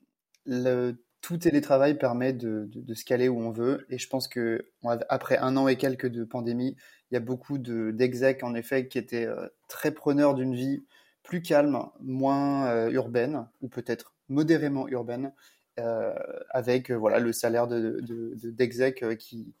[0.46, 3.86] le tout télétravail permet de, de, se caler où on veut.
[3.90, 4.66] Et je pense que
[5.08, 6.76] après un an et quelques de pandémie,
[7.10, 10.84] il y a beaucoup d'execs en effet qui étaient euh, très preneurs d'une vie
[11.22, 15.32] plus calme, moins euh, urbaine ou peut-être modérément urbaine,
[15.78, 16.14] euh,
[16.50, 18.00] avec voilà le salaire de
[18.44, 19.54] d'exec qui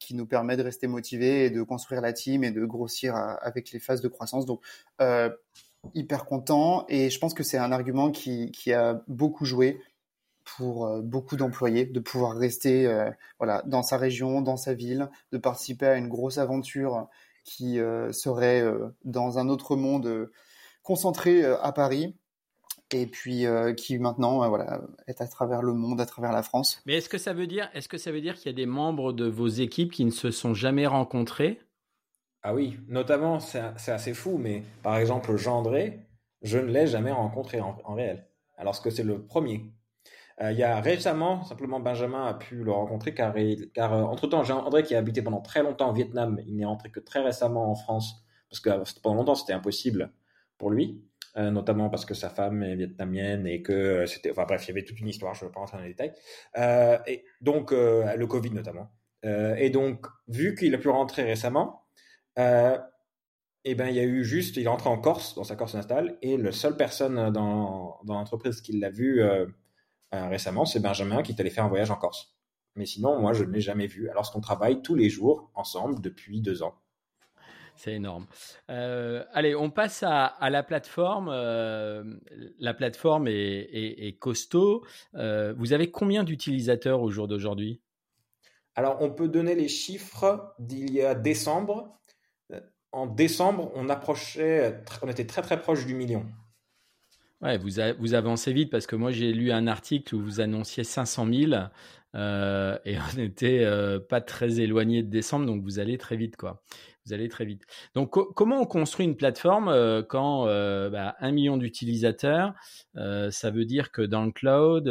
[0.00, 3.70] qui nous permet de rester motivés et de construire la team et de grossir avec
[3.70, 4.44] les phases de croissance.
[4.44, 4.62] Donc
[5.92, 9.80] hyper content et je pense que c'est un argument qui, qui a beaucoup joué
[10.56, 15.08] pour euh, beaucoup d'employés de pouvoir rester euh, voilà dans sa région, dans sa ville,
[15.32, 17.08] de participer à une grosse aventure
[17.44, 18.64] qui euh, serait
[19.04, 20.30] dans un autre monde
[20.82, 22.16] concentré à Paris
[22.90, 23.44] et puis
[23.76, 26.80] qui maintenant voilà est à travers le monde, à travers la France.
[26.86, 28.66] Mais est-ce que ça veut dire est-ce que ça veut dire qu'il y a des
[28.66, 31.60] membres de vos équipes qui ne se sont jamais rencontrés?
[32.42, 36.00] Ah oui, notamment c'est assez fou, mais par exemple Jean André,
[36.42, 39.72] je ne l'ai jamais rencontré en, en réel, alors que c'est le premier?
[40.40, 44.64] Euh, il y a récemment, simplement Benjamin a pu le rencontrer car, euh, entre-temps, Jean
[44.64, 47.70] André qui a habité pendant très longtemps au Vietnam, il n'est rentré que très récemment
[47.70, 50.12] en France parce que euh, pendant longtemps c'était impossible
[50.58, 51.02] pour lui.
[51.36, 54.84] notamment parce que sa femme est vietnamienne et que c'était, enfin bref, il y avait
[54.84, 56.12] toute une histoire, je ne vais pas rentrer dans les détails.
[57.06, 58.88] Et donc le Covid notamment.
[59.24, 61.86] Et donc vu qu'il a pu rentrer récemment,
[62.36, 65.74] eh ben il y a eu juste, il est rentré en Corse, dans sa Corse
[65.74, 69.20] natale, et la seule personne dans, dans l'entreprise qui l'a vu
[70.28, 72.34] récemment, c'est Benjamin qui est allé faire un voyage en Corse.
[72.76, 76.00] Mais sinon, moi, je ne l'ai jamais vu, alors qu'on travaille tous les jours ensemble
[76.00, 76.74] depuis deux ans.
[77.76, 78.26] C'est énorme.
[78.70, 81.28] Euh, allez, on passe à, la plateforme.
[81.28, 82.04] Euh,
[82.58, 84.84] la plateforme est, costaud.
[85.12, 87.80] vous avez combien d'utilisateurs au jour d'aujourd'hui?
[88.76, 91.96] Alors, on peut donner les chiffres d'il y a décembre.
[92.92, 96.26] En décembre, on approchait, on était très très proche du million.
[97.44, 101.52] Vous, avancez vite parce que moi j'ai lu un article où vous annonciez 500 000
[102.14, 106.36] euh, et on n'était euh, pas très éloigné de décembre, donc vous allez très vite
[106.36, 106.62] quoi.
[107.06, 107.64] Vous allez très vite.
[107.94, 112.54] Donc comment on construit une plateforme euh, quand bah, un million d'utilisateurs,
[112.94, 114.88] ça veut dire que dans le cloud,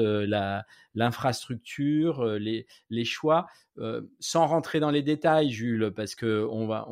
[0.94, 2.68] l'infrastructure, les,
[3.04, 3.48] choix,
[4.20, 6.88] sans rentrer dans les détails, Jules, parce que on va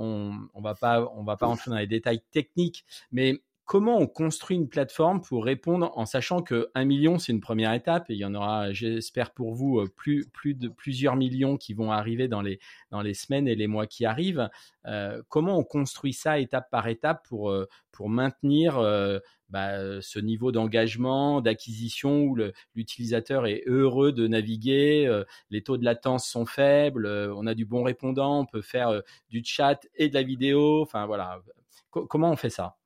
[0.55, 4.67] va pas on va pas entrer dans les détails techniques, mais comment on construit une
[4.67, 8.25] plateforme pour répondre en sachant que un million c'est une première étape et il y
[8.25, 12.41] en aura, j'espère pour vous, euh, plus, plus de plusieurs millions qui vont arriver dans
[12.41, 14.49] les, dans les semaines et les mois qui arrivent.
[14.87, 18.73] Euh, comment on construit ça étape par étape pour, euh, pour maintenir
[19.47, 22.37] bah, ce niveau d'engagement, d'acquisition où
[22.75, 27.83] l'utilisateur est heureux de naviguer, les taux de latence sont faibles, on a du bon
[27.83, 30.81] répondant, on peut faire du chat et de la vidéo.
[30.81, 31.41] Enfin voilà,
[31.89, 32.80] comment on fait ça?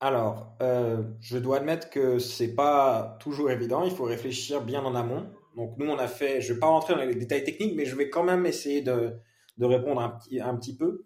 [0.00, 3.84] Alors, euh, je dois admettre que c'est pas toujours évident.
[3.84, 5.30] Il faut réfléchir bien en amont.
[5.56, 6.40] Donc nous, on a fait.
[6.40, 9.12] Je vais pas rentrer dans les détails techniques, mais je vais quand même essayer de,
[9.58, 11.04] de répondre un petit, un petit peu.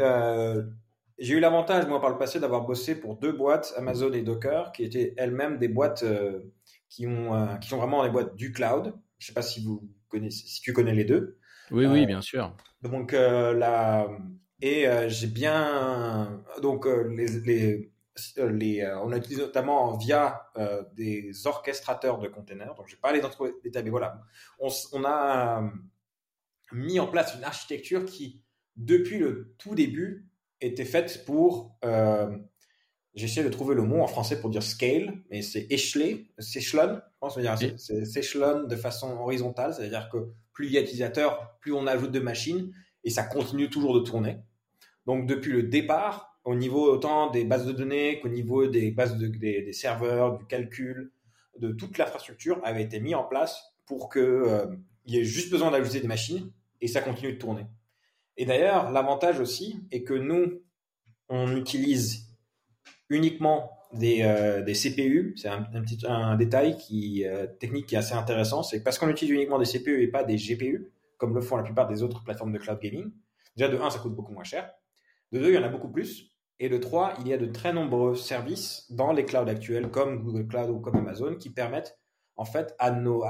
[0.00, 0.62] Euh,
[1.18, 4.72] j'ai eu l'avantage, moi, par le passé, d'avoir bossé pour deux boîtes, Amazon et Docker,
[4.72, 6.40] qui étaient elles-mêmes des boîtes euh,
[6.88, 8.94] qui, ont, euh, qui sont vraiment les boîtes du cloud.
[9.18, 11.38] Je sais pas si vous connaissez, si tu connais les deux.
[11.70, 12.54] Oui, oui, bien sûr.
[12.82, 14.08] Donc là,
[14.60, 17.89] et j'ai bien, donc les, les,
[18.36, 20.50] les on a utilisé notamment via
[20.94, 22.74] des orchestrateurs de containers.
[22.74, 24.20] Donc je vais pas aller dans les détails, mais voilà,
[24.58, 25.62] on, on a
[26.72, 28.42] mis en place une architecture qui,
[28.76, 30.28] depuis le tout début,
[30.60, 31.76] était faite pour.
[31.84, 32.36] Euh,
[33.12, 37.00] J'essaie de trouver le mot en français pour dire scale, mais c'est échelé, c'est échelon.
[37.76, 42.12] C'est échelon de façon horizontale, c'est-à-dire que plus il y a d'utilisateurs, plus on ajoute
[42.12, 44.38] de machines et ça continue toujours de tourner.
[45.06, 49.16] Donc depuis le départ, au niveau autant des bases de données qu'au niveau des bases
[49.16, 51.12] de, des, des, serveurs, du calcul,
[51.58, 54.66] de toute l'infrastructure avait été mis en place pour que euh,
[55.04, 56.50] il y ait juste besoin d'ajouter des machines
[56.80, 57.66] et ça continue de tourner.
[58.36, 60.62] Et d'ailleurs, l'avantage aussi est que nous,
[61.28, 62.28] on utilise
[63.08, 65.34] uniquement des, euh, des CPU.
[65.36, 68.62] C'est un, un, petit un détail qui euh, technique qui est assez intéressant.
[68.62, 71.64] C'est parce qu'on utilise uniquement des CPU et pas des GPU, comme le font la
[71.64, 73.10] plupart des autres plateformes de cloud gaming.
[73.56, 74.72] Déjà, de 1, ça coûte beaucoup moins cher.
[75.32, 76.29] De 2, il y en a beaucoup plus.
[76.62, 80.22] Et de 3, il y a de très nombreux services dans les clouds actuels, comme
[80.22, 81.98] Google Cloud ou comme Amazon, qui permettent
[82.36, 83.24] en fait à nos,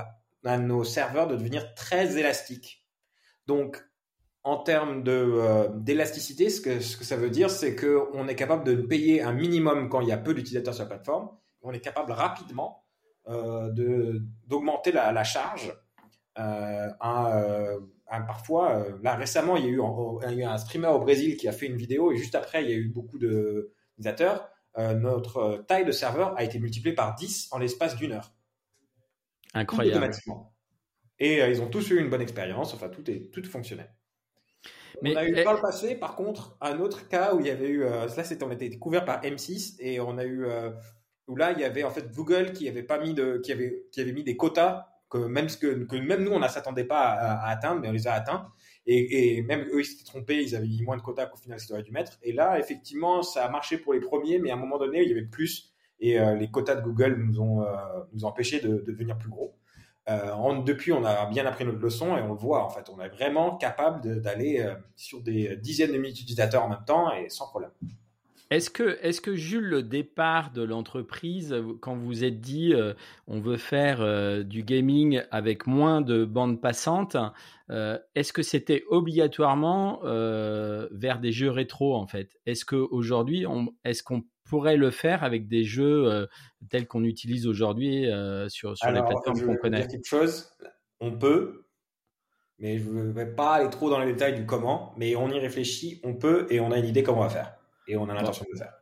[0.45, 2.85] à nos serveurs de devenir très élastiques.
[3.47, 3.83] Donc,
[4.43, 8.65] en termes euh, d'élasticité, ce que, ce que ça veut dire, c'est qu'on est capable
[8.65, 11.31] de payer un minimum quand il y a peu d'utilisateurs sur la plateforme.
[11.63, 12.85] On est capable rapidement
[13.29, 13.71] euh,
[14.47, 15.73] d'augmenter la, la, charge.
[16.39, 17.79] Euh, un,
[18.27, 20.89] parfois, euh, là récemment, il y, a eu un, il y a eu un streamer
[20.89, 23.19] au Brésil qui a fait une vidéo et juste après, il y a eu beaucoup
[23.19, 24.49] d'utilisateurs.
[24.77, 28.33] notre taille de serveur a été multipliée par 10 en l'espace d'une heure.
[29.55, 29.99] Incroyable.
[29.99, 30.55] Automatiquement.
[31.19, 32.73] Et ils ont tous eu une bonne expérience.
[32.73, 33.91] Enfin, tout est tout fonctionnait.
[35.03, 37.51] Mais, on a eu par le passé, par contre, un autre cas où il y
[37.51, 40.71] avait eu, euh, là c'était, on était découvert par M6 et on a eu, euh,
[41.27, 43.87] où là il y avait en fait Google qui avait pas mis de, qui avait,
[43.93, 46.85] qui avait mis des quotas que même ce que, que même nous on ne s'attendait
[46.85, 48.49] pas à, atteindre, mais on les a atteints.
[48.87, 51.59] Et, et même eux ils s'étaient trompés, ils avaient mis moins de quotas qu'au final
[51.63, 52.19] ils auraient dû mettre.
[52.23, 55.09] Et là effectivement ça a marché pour les premiers, mais à un moment donné il
[55.09, 55.71] y avait plus
[56.01, 57.77] et euh, les quotas de Google nous ont, euh,
[58.13, 59.55] nous ont empêché de, de devenir plus gros.
[60.09, 62.65] Euh, depuis, on a bien appris notre leçon et on le voit.
[62.65, 66.85] En fait, on est vraiment capable d'aller sur des dizaines de milliers d'utilisateurs en même
[66.87, 67.71] temps et sans problème.
[68.51, 72.95] Est-ce que, est que Jules, le départ de l'entreprise, quand vous êtes dit euh,
[73.29, 77.17] on veut faire euh, du gaming avec moins de bandes passantes,
[77.71, 82.39] euh, est-ce que c'était obligatoirement euh, vers des jeux rétro en fait?
[82.45, 83.47] Est-ce qu'aujourd'hui,
[83.85, 86.27] est-ce qu'on pourrait le faire avec des jeux
[86.71, 88.07] tels qu'on utilise aujourd'hui
[88.49, 89.87] sur, sur Alors, les plateformes qu'on connaît?
[89.87, 90.51] quelque chose,
[90.99, 91.67] On peut,
[92.59, 95.39] mais je ne vais pas aller trop dans les détails du comment, mais on y
[95.39, 98.15] réfléchit, on peut et on a une idée comment on va faire et on a
[98.15, 98.81] l'intention de le faire.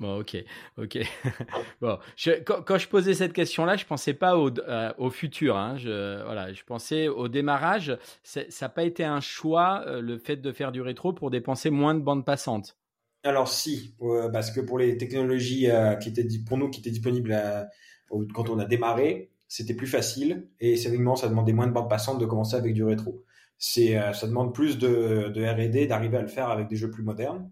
[0.00, 0.36] Bon, ok,
[0.76, 0.98] ok.
[1.80, 5.56] bon, je, quand, quand, je posais cette question-là, je pensais pas au, euh, au futur.
[5.56, 5.76] Hein.
[5.76, 7.98] Je, voilà, je pensais au démarrage.
[8.22, 11.70] Ça n'a pas été un choix, euh, le fait de faire du rétro pour dépenser
[11.70, 12.76] moins de bandes passantes?
[13.24, 15.66] Alors si, euh, parce que pour les technologies
[16.00, 17.68] qui étaient pour nous qui étaient disponibles à,
[18.32, 22.20] quand on a démarré, c'était plus facile et sérieusement ça demandait moins de bandes passantes
[22.20, 23.24] de commencer avec du rétro.
[23.58, 27.02] C'est ça demande plus de, de R&D d'arriver à le faire avec des jeux plus
[27.02, 27.50] modernes.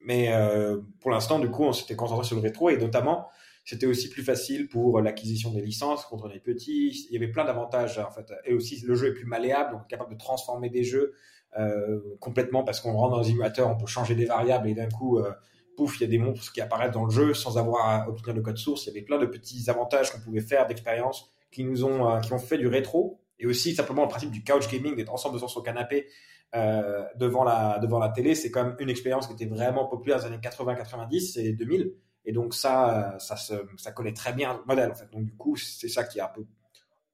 [0.00, 3.28] Mais euh, pour l'instant, du coup, on s'était concentré sur le rétro et notamment,
[3.64, 7.06] c'était aussi plus facile pour l'acquisition des licences quand on est petit.
[7.10, 8.32] Il y avait plein d'avantages en fait.
[8.44, 11.14] Et aussi, le jeu est plus malléable, donc capable de transformer des jeux
[11.58, 14.88] euh, complètement parce qu'on rentre dans un émulateur, on peut changer des variables et d'un
[14.88, 15.32] coup, euh,
[15.76, 18.34] pouf, il y a des monstres qui apparaissent dans le jeu sans avoir à obtenir
[18.34, 18.84] le code source.
[18.84, 22.20] Il y avait plein de petits avantages qu'on pouvait faire d'expérience qui nous ont, euh,
[22.20, 25.38] qui ont fait du rétro et aussi simplement le principe du couch gaming, d'être ensemble
[25.38, 26.06] sur son canapé
[26.54, 30.18] euh, devant la devant la télé, c'est quand même une expérience qui était vraiment populaire
[30.18, 31.92] dans les années 80, 90 et 2000.
[32.24, 35.10] Et donc ça, ça se, ça collait très bien au modèle en fait.
[35.12, 36.44] Donc du coup, c'est ça qui a un peu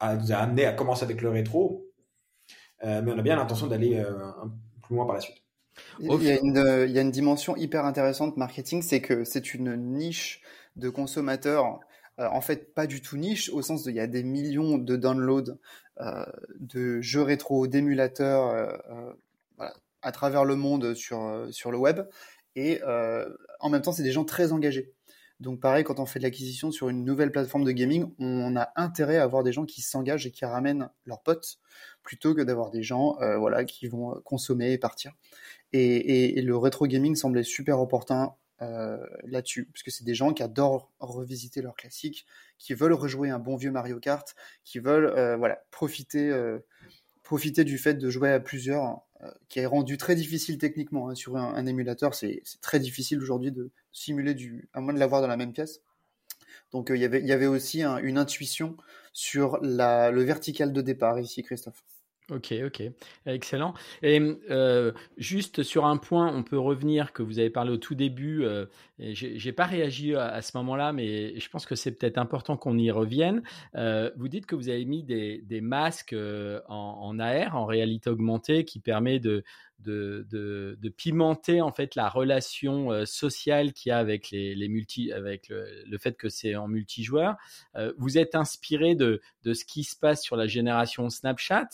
[0.00, 1.86] a, nous a amené à commencer avec le rétro.
[2.84, 5.36] Euh, mais on a bien l'intention d'aller euh, un peu plus loin par la suite.
[6.00, 9.54] Il y, a une, il y a une dimension hyper intéressante marketing, c'est que c'est
[9.54, 10.42] une niche
[10.76, 11.80] de consommateurs
[12.18, 14.76] euh, en fait pas du tout niche au sens de il y a des millions
[14.76, 15.56] de downloads
[16.00, 16.24] euh,
[16.60, 18.48] de jeux rétro, d'émulateurs
[19.60, 19.66] euh,
[20.02, 22.00] à travers le monde sur sur le web
[22.54, 22.80] et
[23.60, 24.92] en même temps c'est des gens très engagés.
[25.40, 28.70] Donc pareil, quand on fait de l'acquisition sur une nouvelle plateforme de gaming, on a
[28.76, 31.58] intérêt à avoir des gens qui s'engagent et qui ramènent leurs potes,
[32.04, 35.12] plutôt que d'avoir des gens, voilà, qui vont consommer et partir.
[35.72, 38.34] Et, et, le rétro gaming semblait super opportun
[39.24, 42.26] là-dessus, parce que c'est des gens qui adorent revisiter leurs classiques,
[42.58, 44.34] qui veulent rejouer un bon vieux Mario Kart,
[44.64, 46.32] qui veulent voilà profiter
[47.22, 49.00] profiter du fait de jouer à plusieurs,
[49.48, 52.14] qui est rendu très difficile techniquement hein, sur un, émulateur.
[52.14, 55.80] C'est très difficile aujourd'hui de simuler du, à moins de l'avoir dans la même pièce.
[56.72, 58.76] Donc il y avait aussi une intuition
[59.12, 61.84] sur le vertical de départ ici, Christophe.
[62.30, 62.82] Ok, ok,
[63.26, 63.74] excellent.
[64.02, 67.96] Et euh, juste sur un point, on peut revenir que vous avez parlé au tout
[67.96, 68.44] début.
[68.44, 68.66] Euh,
[68.98, 72.92] J'ai pas réagi à, ce moment-là, mais je pense que c'est peut-être important qu'on y
[72.92, 73.42] revienne.
[73.74, 78.64] Euh, vous dites que vous avez mis des, masques euh, en, AR, en réalité augmentée,
[78.64, 79.42] qui permet de,
[79.82, 85.48] de, pimenter en fait la relation euh, sociale qu'il y a avec les, multi, avec
[85.48, 87.36] le, fait que c'est en multijoueur.
[87.76, 91.68] Euh, vous êtes inspiré de, de ce qui se passe sur la génération Snapchat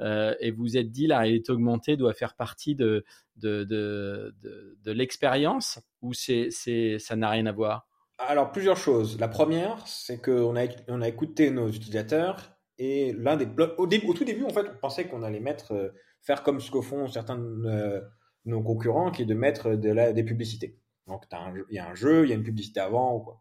[0.00, 3.04] euh, et vous êtes dit la réalité augmentée doit faire partie de
[3.36, 7.86] de, de, l'expérience ou c'est c'est ça n'a rien à voir?
[8.18, 9.20] Alors plusieurs choses.
[9.20, 13.46] La première, c'est qu'on a on a écouté nos utilisateurs et l'un des
[13.76, 15.92] au, au tout début en fait on pensait qu'on allait mettre
[16.26, 18.02] faire comme ce que font certains de
[18.44, 20.78] nos concurrents, qui est de mettre de des publicités.
[21.06, 21.24] Donc,
[21.70, 23.40] il y a un jeu, il y a une publicité avant, quoi.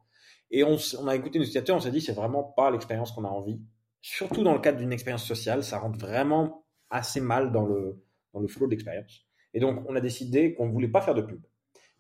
[0.52, 3.26] Et on, on a écouté nos utilisateurs, on s'est dit, c'est vraiment pas l'expérience qu'on
[3.26, 3.60] a envie.
[4.02, 8.40] Surtout dans le cadre d'une expérience sociale, ça rentre vraiment assez mal dans le, dans
[8.40, 9.26] le flow d'expérience.
[9.56, 11.42] Et donc, on a décidé qu'on ne voulait pas faire de pub.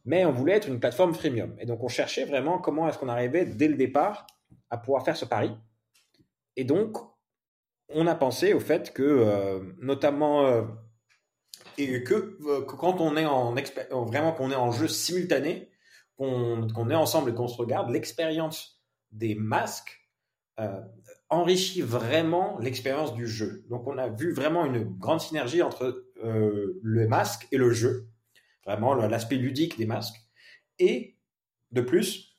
[0.06, 1.56] Mais on voulait être une plateforme freemium.
[1.60, 4.28] Et donc, on cherchait vraiment comment est-ce qu'on arrivait dès le départ
[4.70, 5.52] à pouvoir faire ce pari.
[6.56, 6.96] Et donc,
[7.90, 10.64] on a pensé au fait que, euh, notamment, euh,
[11.78, 13.56] et que, euh, que, quand on est en
[14.06, 15.70] vraiment qu'on est en jeu simultané,
[16.18, 18.82] qu'on est ensemble et qu'on se regarde, l'expérience
[19.12, 20.02] des masques
[21.30, 23.66] enrichit vraiment l'expérience du jeu.
[23.70, 28.08] Donc, on a vu vraiment une grande synergie entre le masque et le jeu,
[28.66, 30.16] vraiment l'aspect ludique des masques,
[30.80, 31.18] et
[31.72, 32.35] de plus,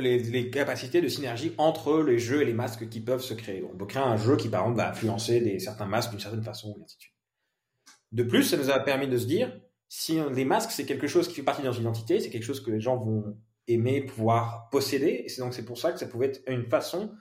[0.00, 3.62] les, capacités de synergie entre les jeux et les masques qui peuvent se créer.
[3.62, 6.42] on peut créer un jeu qui, par exemple, va influencer des, certains masques d'une certaine
[6.42, 7.14] façon, et ainsi de suite.
[8.12, 9.52] De plus, ça nous a permis de se dire,
[9.88, 12.62] si les masques, c'est quelque chose qui fait partie de notre identité, c'est quelque chose
[12.62, 13.36] que les gens vont
[13.66, 17.12] aimer pouvoir posséder, et c'est donc c'est pour ça que ça pouvait être une façon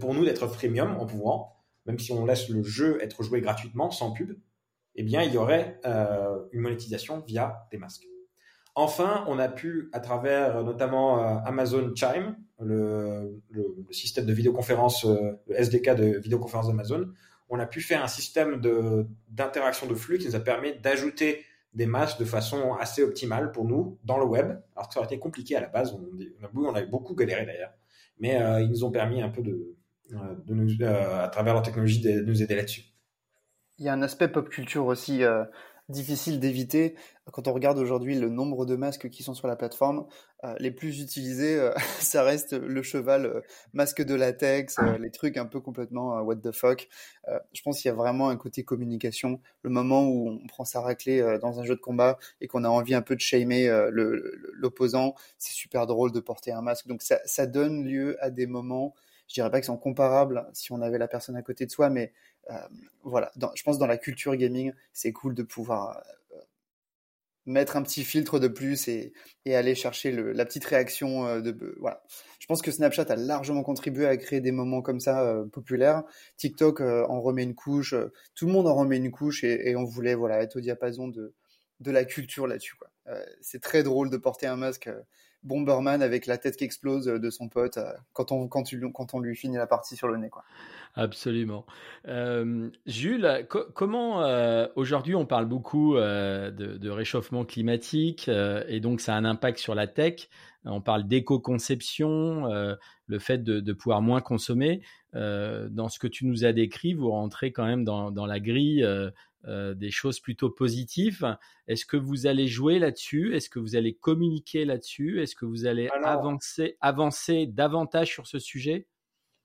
[0.00, 3.90] pour nous d'être freemium en pouvant, même si on laisse le jeu être joué gratuitement,
[3.90, 4.38] sans pub,
[4.94, 8.06] eh bien, il y aurait euh, une monétisation via des masques.
[8.76, 13.40] Enfin, on a pu, à travers euh, notamment euh, Amazon Chime, le,
[13.90, 17.06] système de vidéoconférence, euh, le SDK de vidéoconférence d'Amazon,
[17.48, 18.60] on a pu faire un système
[19.28, 23.64] d'interaction de, flux qui nous a permis d'ajouter des masques de façon assez optimale pour
[23.64, 25.92] nous dans le web, alors ça aurait été compliqué à la base.
[25.92, 26.00] On,
[26.40, 27.72] on, a, on a beaucoup galéré d'ailleurs,
[28.18, 29.76] mais ils nous ont permis un peu de,
[30.48, 32.84] nous, à travers leur technologie, de nous aider là-dessus.
[33.78, 35.22] Il y a un aspect pop culture aussi
[35.88, 36.94] difficile d'éviter.
[37.32, 40.06] Quand on regarde aujourd'hui le nombre de masques qui sont sur la plateforme,
[40.44, 43.40] euh, les plus utilisés, euh, ça reste le cheval, euh,
[43.72, 46.88] masque de latex, les trucs un peu complètement what the fuck.
[47.52, 49.40] je pense qu'il y a vraiment un côté communication.
[49.62, 52.68] Le moment où on prend sa raclée dans un jeu de combat et qu'on a
[52.68, 56.86] envie un peu de shamer l'opposant, c'est super drôle de porter un masque.
[56.86, 58.94] Donc ça, ça donne lieu à des moments
[59.28, 61.88] je dirais pas qu'ils sont comparables si on avait la personne à côté de soi,
[61.90, 62.12] mais
[63.02, 66.04] voilà, dans, je pense dans la culture gaming, c'est cool de pouvoir euh,
[67.46, 69.12] mettre un petit filtre de plus et,
[69.46, 72.02] aller chercher la petite réaction euh, de voilà.
[72.38, 76.02] Je pense que Snapchat a largement contribué à créer des moments comme ça euh, populaires.
[76.36, 77.94] TikTok euh, en remet une couche,
[78.34, 81.32] tout le monde en remet une couche et, on voulait voilà être au diapason de
[81.90, 82.76] la culture là-dessus
[83.42, 84.88] c'est très drôle de porter un masque
[85.44, 89.20] Bomberman avec la tête qui explose de son pote euh, quand on, quand, quand on
[89.20, 90.30] lui finit la partie sur le nez.
[90.30, 90.44] Quoi.
[90.96, 91.66] Absolument.
[92.06, 99.00] Euh, Jules, comment euh, aujourd'hui on parle beaucoup euh, de, réchauffement climatique euh, et donc
[99.00, 100.28] ça a un impact sur la tech.
[100.66, 104.80] On parle d'éco-conception, le fait de, pouvoir moins consommer.
[105.12, 108.82] dans ce que tu nous as décrit, vous rentrez quand même dans la grille
[109.46, 111.36] euh, des choses plutôt positives.
[111.66, 113.34] Est-ce que vous allez jouer là-dessus?
[113.34, 115.22] Est-ce que vous allez communiquer là-dessus?
[115.22, 118.88] Est-ce que vous allez avancer, avancer davantage sur ce sujet?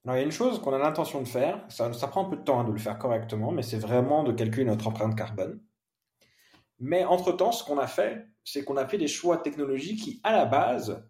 [0.05, 2.29] Alors, il y a une chose qu'on a l'intention de faire, ça, ça, prend un
[2.29, 5.17] peu de temps hein, de le faire correctement, mais c'est vraiment de calculer notre empreinte
[5.17, 5.61] carbone.
[6.79, 10.31] Mais entre-temps, ce qu'on a fait, c'est qu'on a fait des choix technologiques qui, à
[10.31, 11.05] la base,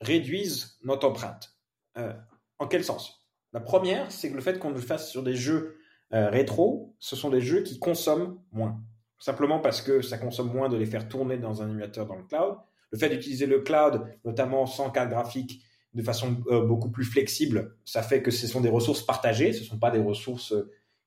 [0.00, 1.56] réduisent notre empreinte.
[1.96, 2.12] Euh,
[2.58, 3.24] en quel sens?
[3.52, 5.77] La première, c'est que le fait qu'on le fasse sur des jeux
[6.14, 8.80] euh, rétro, ce sont des jeux qui consomment moins.
[9.18, 12.22] Simplement parce que ça consomme moins de les faire tourner dans un émulateur dans le
[12.22, 12.56] cloud.
[12.90, 17.76] Le fait d'utiliser le cloud, notamment sans carte graphique, de façon euh, beaucoup plus flexible,
[17.84, 20.54] ça fait que ce sont des ressources partagées, ce ne sont pas des ressources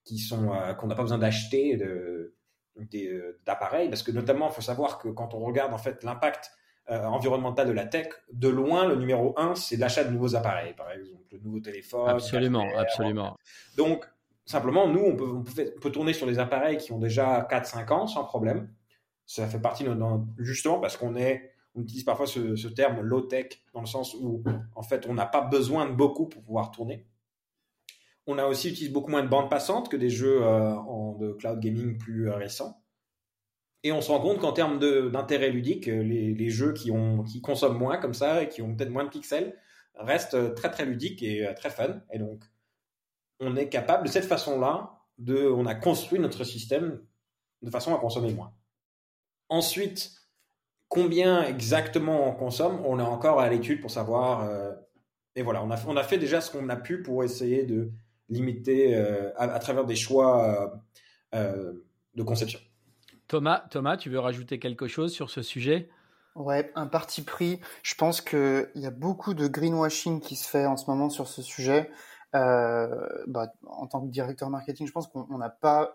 [0.04, 1.80] qui sont euh, qu'on n'a pas besoin d'acheter
[3.46, 6.52] d'appareils, parce que notamment, il faut savoir que quand on regarde en fait l'impact
[6.88, 10.92] environnementale de la tech, de loin, le numéro un, c'est l'achat de nouveaux appareils, par
[10.92, 12.10] exemple, le nouveau téléphone.
[12.10, 13.38] Absolument, absolument.
[13.78, 14.06] Donc,
[14.52, 18.70] simplement, nous, on peut, tourner sur des appareils qui ont déjà 4-5 ans sans problème.
[19.26, 19.86] Ça fait partie
[20.38, 21.16] justement parce qu'on
[21.76, 24.44] utilise parfois ce, terme low tech dans le sens où,
[24.76, 27.06] en fait, on n'a pas besoin de beaucoup pour pouvoir tourner.
[28.28, 30.76] On a aussi utilisé beaucoup moins de bandes passantes que des jeux euh,
[31.20, 32.78] de cloud gaming plus euh, récents.
[33.84, 34.80] Et on se rend compte qu'en termes
[35.10, 36.92] d'intérêt ludique, euh, les, jeux qui,
[37.32, 39.58] qui consomment moins comme ça et qui ont peut-être moins de pixels
[39.96, 42.02] restent très très ludiques et très fun.
[42.12, 42.44] Et donc,
[43.42, 47.02] on est capable de cette façon-là, de, on a construit notre système
[47.62, 48.54] de façon à consommer moins.
[49.50, 50.12] Ensuite,
[50.88, 54.50] combien exactement on consomme, on est encore à l'étude pour savoir.
[55.36, 57.92] et voilà, on a, on a fait déjà ce qu'on a pu pour essayer de
[58.32, 60.68] limité euh, à, travers des choix euh,
[61.36, 61.74] euh,
[62.16, 62.60] de conception.
[63.28, 65.90] Thomas, Thomas, tu veux rajouter quelque chose sur ce sujet?
[66.36, 67.60] Ouais, un parti pris.
[67.84, 71.28] Je pense qu'il y a beaucoup de greenwashing qui se fait en ce moment sur
[71.28, 71.92] ce sujet.
[72.34, 75.94] Bah, en tant que directeur marketing, je pense qu'on n'a pas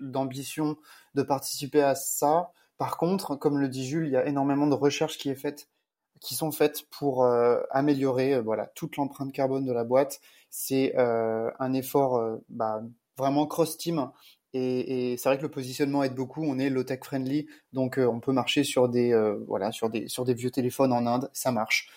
[0.00, 0.76] d'ambition
[1.14, 2.50] de participer à ça.
[2.78, 6.88] Par contre, comme le dit Jules, il y a énormément de recherches qui sont faites
[6.90, 10.20] pour euh, améliorer euh, voilà toute l'empreinte carbone de la boîte.
[10.50, 12.82] C'est euh, un effort bah,
[13.16, 14.10] vraiment cross team
[14.56, 16.44] et, c'est vrai que le positionnement aide beaucoup.
[16.44, 19.12] On est low tech friendly, donc on peut marcher sur des
[19.48, 21.90] voilà sur des vieux téléphones en Inde, ça marche.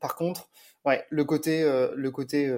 [0.00, 0.48] par contre,
[0.86, 2.50] ouais, le côté le côté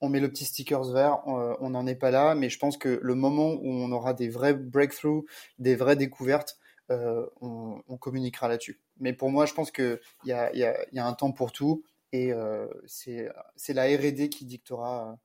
[0.00, 3.00] on met le petit stickers vert, on n'en est pas là, mais je pense que
[3.02, 5.24] le moment où on aura des vrais breakthroughs,
[5.58, 6.58] des vraies découvertes,
[6.90, 8.80] euh, on, communiquera là-dessus.
[9.00, 11.82] Mais pour moi, je pense qu'il y a, un temps pour tout
[12.12, 13.32] et euh, c'est
[13.70, 15.18] la R&D qui dictera,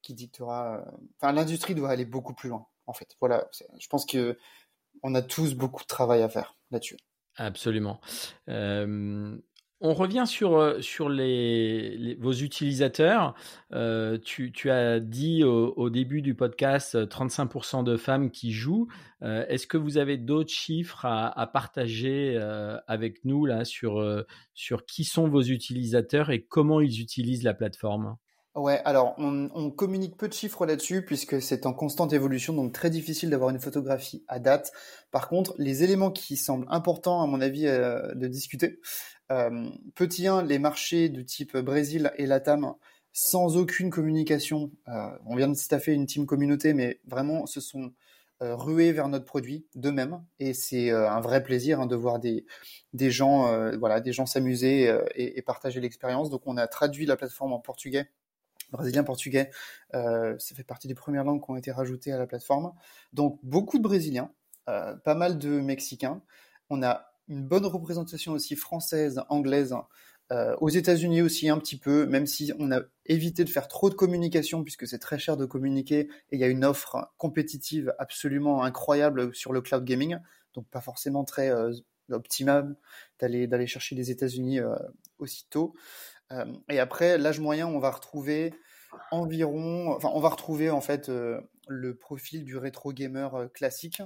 [0.00, 0.82] qui dictera.
[1.18, 2.66] Enfin, l'industrie doit aller beaucoup plus loin.
[2.86, 3.48] En fait, voilà.
[3.78, 4.38] Je pense que
[5.02, 6.96] on a tous beaucoup de travail à faire là-dessus.
[7.36, 8.00] Absolument.
[8.48, 9.36] Euh,
[9.82, 10.78] on revient sur, euh,
[12.20, 13.34] vos utilisateurs.
[13.72, 18.88] Euh, tu, as dit au, début du podcast 35% euh, de femmes qui jouent.
[19.20, 22.36] Est-ce que vous avez d'autres chiffres à, partager
[22.88, 24.24] avec nous là sur,
[24.88, 28.16] qui sont vos utilisateurs et comment ils utilisent la plateforme?
[28.56, 32.90] Ouais, alors on, communique peu de chiffres là-dessus puisque c'est en constante évolution, donc très
[32.90, 34.72] difficile d'avoir une photographie à date.
[35.12, 38.80] Par contre, les éléments qui semblent importants à mon avis de discuter,
[39.94, 42.74] petit 1, les marchés de type Brésil et Latam,
[43.12, 44.70] sans aucune communication.
[44.88, 47.92] Euh, on vient de staffer une team communauté, mais vraiment, se sont
[48.42, 50.24] euh, rués vers notre produit d'eux-mêmes.
[50.38, 52.46] Et c'est un vrai plaisir hein, de voir des,
[52.92, 56.30] des gens, voilà, des gens s'amuser et, et, partager l'expérience.
[56.30, 58.08] Donc, on a traduit la plateforme en portugais
[58.72, 59.50] brésilien, portugais,
[59.92, 62.72] ça fait partie des premières langues qui ont été rajoutées à la plateforme.
[63.12, 64.32] Donc beaucoup de Brésiliens,
[64.64, 66.22] pas mal de Mexicains.
[66.70, 69.74] On a une bonne représentation aussi française, anglaise,
[70.30, 73.90] euh, aux États-Unis aussi un petit peu, même si on a évité de faire trop
[73.90, 77.92] de communication puisque c'est très cher de communiquer et il y a une offre compétitive
[77.98, 80.18] absolument incroyable sur le cloud gaming,
[80.54, 81.72] donc pas forcément très euh,
[83.20, 84.74] d'aller chercher les États-Unis euh,
[85.18, 85.74] aussitôt.
[86.30, 88.54] Euh, et après l'âge moyen, on va retrouver
[89.10, 91.10] environ, enfin on va retrouver en fait
[91.68, 94.02] le profil du rétro gamer classique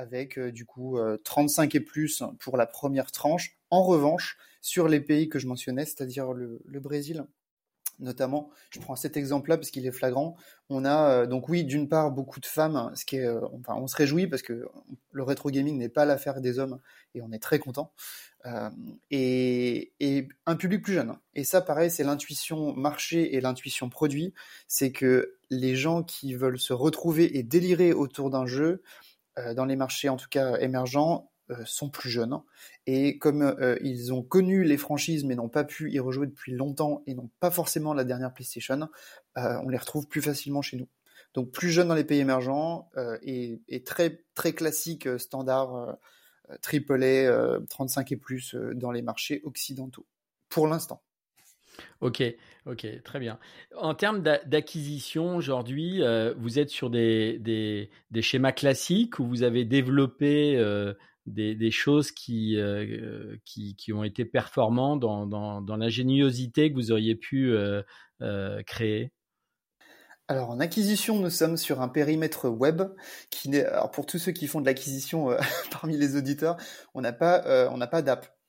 [0.00, 3.56] avec euh, du coup 35 euh, et plus pour la première tranche.
[3.70, 7.26] En revanche, sur les pays que je mentionnais, c'est-à-dire le, Brésil,
[7.98, 10.36] notamment, je prends cet exemple-là parce qu'il est flagrant.
[10.70, 13.86] On a euh, donc oui, d'une part beaucoup de femmes, ce qui est, enfin, on
[13.86, 14.66] se réjouit parce que
[15.12, 16.80] le rétro gaming n'est pas l'affaire des hommes
[17.14, 17.92] et on est très content.
[19.10, 19.92] et,
[20.46, 21.16] un public plus jeune.
[21.34, 24.34] Et ça, pareil, c'est l'intuition marché et l'intuition produit.
[24.66, 28.82] C'est que les gens qui veulent se retrouver et délirer autour d'un jeu,
[29.54, 32.40] dans les marchés en tout cas émergents euh, sont plus jeunes
[32.86, 36.52] et comme euh, ils ont connu les franchises mais n'ont pas pu y rejouer depuis
[36.52, 38.88] longtemps et n'ont pas forcément la dernière PlayStation,
[39.36, 40.88] on les retrouve plus facilement chez nous.
[41.34, 42.90] Donc plus jeunes dans les pays émergents
[43.22, 45.96] et, très très classique standard
[46.48, 50.06] AAA 35 et plus dans les marchés occidentaux
[50.48, 51.02] pour l'instant.
[52.00, 52.22] Ok,
[52.66, 53.38] ok, très bien.
[53.76, 59.64] En termes d'acquisition aujourd'hui, euh, vous êtes sur des, des, schémas classiques où vous avez
[59.64, 60.94] développé euh,
[61.26, 67.14] des, choses qui, euh, qui, qui, ont été performants dans, dans, l'ingéniosité que vous auriez
[67.14, 67.54] pu
[68.66, 69.12] créer?
[70.28, 72.82] Alors en acquisition, nous sommes sur un périmètre web
[73.30, 75.36] qui alors pour tous ceux qui font de l'acquisition
[75.72, 76.56] parmi les auditeurs,
[76.94, 78.39] on n'a pas on n'a pas d'app.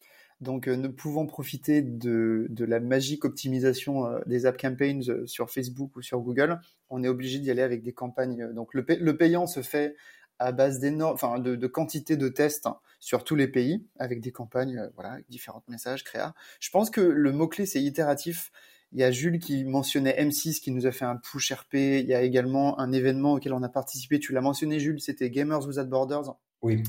[0.42, 5.52] Donc, euh, ne pouvant profiter de, la magique optimisation euh, des app campaigns euh, sur
[5.52, 8.52] Facebook ou sur Google, on est obligé d'y aller avec des campagnes.
[8.54, 8.84] Donc, le,
[9.16, 9.96] payant se fait
[10.40, 12.68] à base d'énormes, enfin de, de quantité de tests
[13.00, 16.34] sur tous les pays avec des campagnes, voilà, avec différents messages créa.
[16.60, 18.52] Je pense que le mot clé c'est itératif.
[18.92, 21.76] Il y a Jules qui mentionnait M6 qui nous a fait un push RP.
[21.76, 24.20] Il y a également un événement auquel on a participé.
[24.20, 26.36] Tu l'as mentionné Jules, c'était Gamers Without Borders.
[26.62, 26.84] Oui.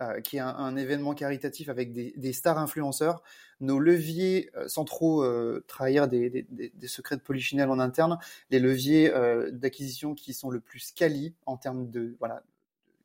[0.00, 3.20] Euh, qui est un, un, événement caritatif avec des, stars influenceurs.
[3.60, 6.46] Nos leviers, euh, sans trop euh, trahir des,
[6.86, 8.16] secrets de polichinelle en interne,
[8.50, 12.44] les leviers euh, d'acquisition qui sont le plus quali en termes de voilà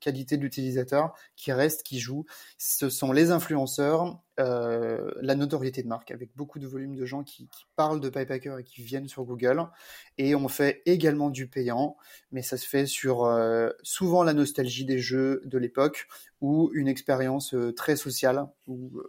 [0.03, 2.25] qualité de l'utilisateur qui reste, qui joue.
[2.57, 7.23] Ce sont les influenceurs, euh, la notoriété de marque, avec beaucoup de volume de gens
[7.23, 9.65] qui, parlent de Pipehacker et qui viennent sur Google.
[10.17, 11.97] Et on fait également du payant,
[12.31, 16.07] mais ça se fait sur euh, souvent la nostalgie des jeux de l'époque
[16.41, 18.47] ou une expérience euh, très sociale.
[18.67, 19.01] Où,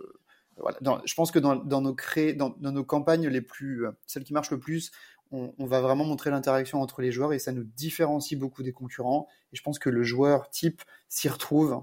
[0.57, 0.79] voilà.
[1.05, 2.33] Je pense que dans, nos cré...
[2.33, 4.93] dans, dans, nos campagnes les plus, celles qui marchent le plus,
[5.31, 8.73] on, on va vraiment montrer l'interaction entre les joueurs et ça nous différencie beaucoup des
[8.73, 9.29] concurrents.
[9.53, 11.83] Et je pense que le joueur type s'y retrouve.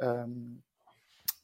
[0.00, 0.26] Euh,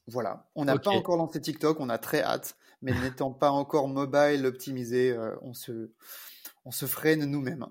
[0.07, 0.49] voilà.
[0.55, 0.85] On n'a okay.
[0.85, 5.37] pas encore lancé TikTok, on a très hâte, mais n'étant pas encore mobile optimisé, euh,
[5.43, 5.91] on se,
[6.65, 7.67] on se freine nous-mêmes.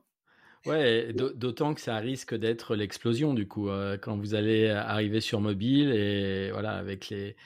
[0.66, 5.40] Ouais, d'autant que ça risque d'être l'explosion du coup euh, quand vous allez arriver sur
[5.40, 7.38] mobile et voilà avec les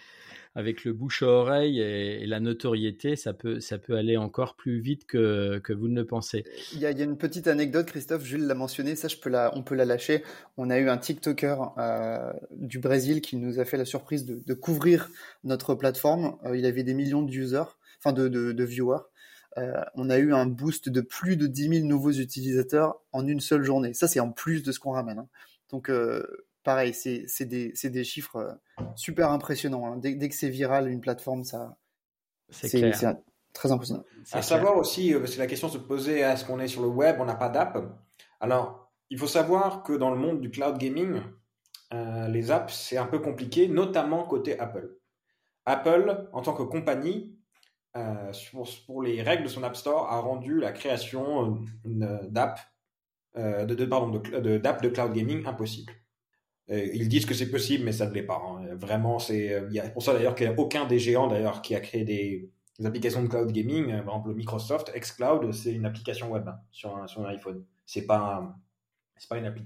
[0.56, 4.80] avec le bouche à oreille et, la notoriété, ça peut, ça peut aller encore plus
[4.80, 6.44] vite que, que vous ne le pensez.
[6.74, 9.64] Il y, a, une petite anecdote, Christophe, Jules l'a mentionné, ça je peux la, on
[9.64, 10.24] peut la lâcher.
[10.58, 14.54] On a eu un TikToker euh, du Brésil qui nous a fait la surprise de,
[14.54, 15.10] couvrir
[15.44, 16.38] notre plateforme.
[16.46, 19.02] Euh, il avait des millions de users, enfin de, de, viewers.
[19.58, 23.40] Euh, on a eu un boost de plus de 10 000 nouveaux utilisateurs en une
[23.40, 23.94] seule journée.
[23.94, 25.20] Ça, c'est en plus de ce qu'on ramène.
[25.20, 25.28] Hein.
[25.72, 25.90] Donc,
[26.64, 29.86] pareil, c'est des, des, chiffres euh, super impressionnants.
[29.86, 29.98] Hein.
[29.98, 31.78] Dès, dès, que c'est viral, une plateforme, ça,
[32.50, 32.94] c'est
[33.54, 34.04] très impressionnant.
[34.32, 36.88] À savoir aussi, euh, c'est la question de se poser est-ce qu'on est sur le
[36.88, 37.78] web, on n'a pas d'app
[38.40, 41.22] Alors, il faut savoir que dans le monde du cloud gaming,
[41.94, 44.98] euh, les apps, c'est un peu compliqué, notamment côté Apple.
[45.66, 47.38] Apple, en tant que compagnie,
[47.96, 52.60] euh, pour, pour, les règles de son App Store, a rendu la création d'app
[53.36, 55.94] euh, de, de, pardon, de, d'app de cloud gaming impossible.
[56.70, 58.42] Euh, ils disent que c'est possible, mais ça ne l'est pas.
[58.44, 58.76] Hein.
[58.76, 61.80] Vraiment, c'est a pour ça d'ailleurs qu'il n'y a aucun des géants d'ailleurs qui a
[61.80, 62.50] créé des,
[62.84, 63.88] applications de cloud gaming.
[63.88, 67.64] Par exemple, Microsoft xCloud, c'est une application web hein, sur un, iPhone.
[67.86, 68.56] C'est pas
[69.18, 69.64] c'est pas une appli.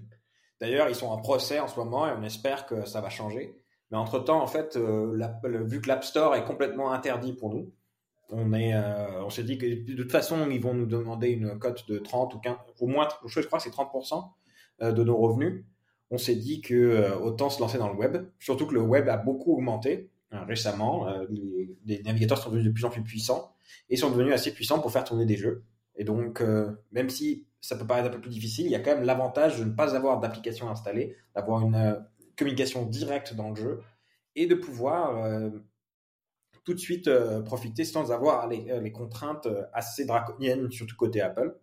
[0.60, 3.56] D'ailleurs, ils sont en procès en ce moment et on espère que ça va changer.
[3.92, 5.18] Mais entre temps, en fait, euh,
[5.64, 7.72] vu que l'App Store est complètement interdit pour nous,
[8.30, 11.58] on est, euh, on s'est dit que de toute façon, ils vont nous demander une
[11.58, 14.30] cote de 30 ou 15, au moins, je crois que c'est 30%
[14.82, 15.64] euh, de nos revenus
[16.10, 19.10] on s'est dit que euh, autant se lancer dans le web, surtout que le web
[19.10, 21.08] a beaucoup augmenté euh, récemment.
[21.08, 21.26] Euh,
[21.86, 23.56] les, navigateurs sont devenus de plus en plus puissants
[23.90, 25.64] et sont devenus assez puissants pour faire tourner des jeux.
[25.96, 28.80] Et donc, euh, même si ça peut paraître un peu plus difficile, il y a
[28.80, 32.06] quand même l'avantage de ne pas avoir d'application installée, d'avoir une
[32.38, 33.82] communication directe dans le jeu
[34.36, 35.52] et de pouvoir
[36.64, 37.10] tout de suite
[37.46, 41.58] profiter sans avoir les, les contraintes assez draconiennes, surtout côté Apple.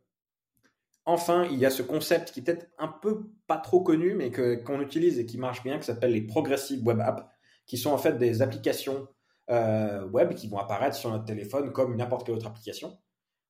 [1.06, 4.30] Enfin, il y a ce concept qui est peut-être un peu pas trop connu, mais
[4.30, 7.22] que qu'on utilise et qui marche bien, qui s'appelle les progressive web apps,
[7.66, 9.06] qui sont en fait des applications
[9.50, 12.96] euh, web qui vont apparaître sur notre téléphone comme n'importe quelle autre application.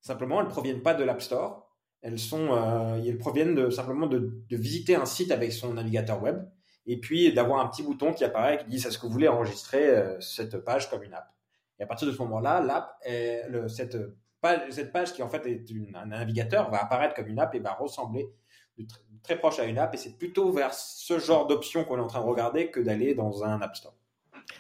[0.00, 1.70] Simplement, elles proviennent pas de l'App Store.
[2.02, 6.44] Elles sont, euh, elles proviennent de, simplement de, visiter un site avec son navigateur web
[6.86, 9.88] et puis d'avoir un petit bouton qui apparaît qui dit est-ce que vous voulez enregistrer
[9.88, 11.32] euh, cette page comme une app.
[11.78, 12.98] Et à partir de ce moment-là, l'app,
[13.68, 13.96] cette
[14.70, 15.64] cette page qui en fait est
[15.95, 18.28] un navigateur va apparaître comme une app et va ressembler
[19.22, 22.07] très, proche à une app et c'est plutôt vers ce genre d'option qu'on est en
[22.07, 23.95] train de regarder que d'aller dans un App Store.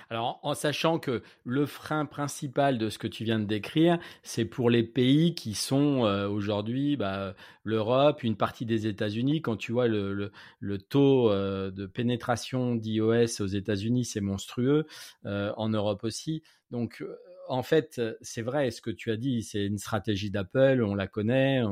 [0.08, 4.44] Alors, en sachant que le frein principal de ce que tu viens de décrire, c'est
[4.44, 9.42] pour les pays qui sont euh, aujourd'hui bah, l'Europe, une partie des États-Unis.
[9.42, 10.30] Quand tu vois le
[10.88, 14.86] taux euh, de pénétration d'iOS aux États-Unis, c'est monstrueux.
[15.26, 16.42] Euh, en Europe aussi.
[16.70, 17.04] Donc,
[17.48, 21.06] en fait, c'est vrai, ce que tu as dit, c'est une stratégie d'Apple, on la
[21.06, 21.62] connaît,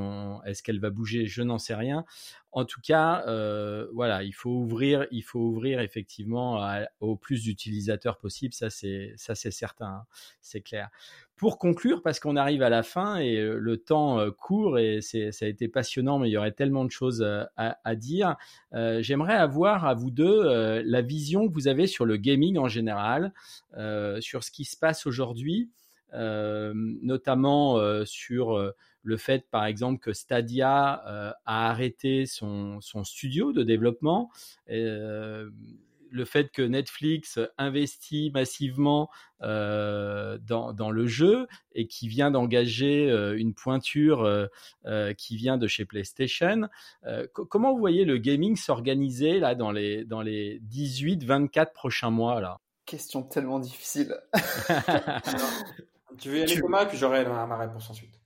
[0.45, 1.27] est-ce qu'elle va bouger?
[1.27, 2.05] Je n'en sais rien.
[2.53, 7.43] En tout cas, euh, voilà, il faut ouvrir, il faut ouvrir effectivement à, au plus
[7.43, 10.07] d'utilisateurs possible, ça c'est ça c'est certain, hein,
[10.43, 10.91] c'est clair.
[11.37, 15.19] Pour conclure, parce qu'on arrive à la fin et le temps euh, court et ça
[15.45, 18.37] a été passionnant, mais il y aurait tellement de choses euh, à, dire.
[18.75, 22.59] Euh, J'aimerais avoir à vous deux euh, la vision que vous avez sur le gaming
[22.59, 23.33] en général,
[23.77, 25.71] euh, sur ce qui se passe aujourd'hui.
[26.15, 28.73] Euh, notamment euh, sur euh,
[29.03, 31.03] le fait, par exemple, que Stadia
[31.45, 34.31] a arrêté son, son, studio de développement.
[36.13, 39.11] le fait que Netflix investit massivement
[39.43, 44.23] euh, dans, dans, le jeu et qui vient d'engager euh, une pointure
[44.85, 46.69] euh, qui vient de chez PlayStation.
[47.33, 52.59] comment vous voyez le gaming s'organiser là dans les, dans les 18-24 prochains mois là?
[52.85, 54.15] Question tellement difficile.
[56.19, 58.22] tu veux y aller Thomas, puis j'aurai ma réponse ensuite.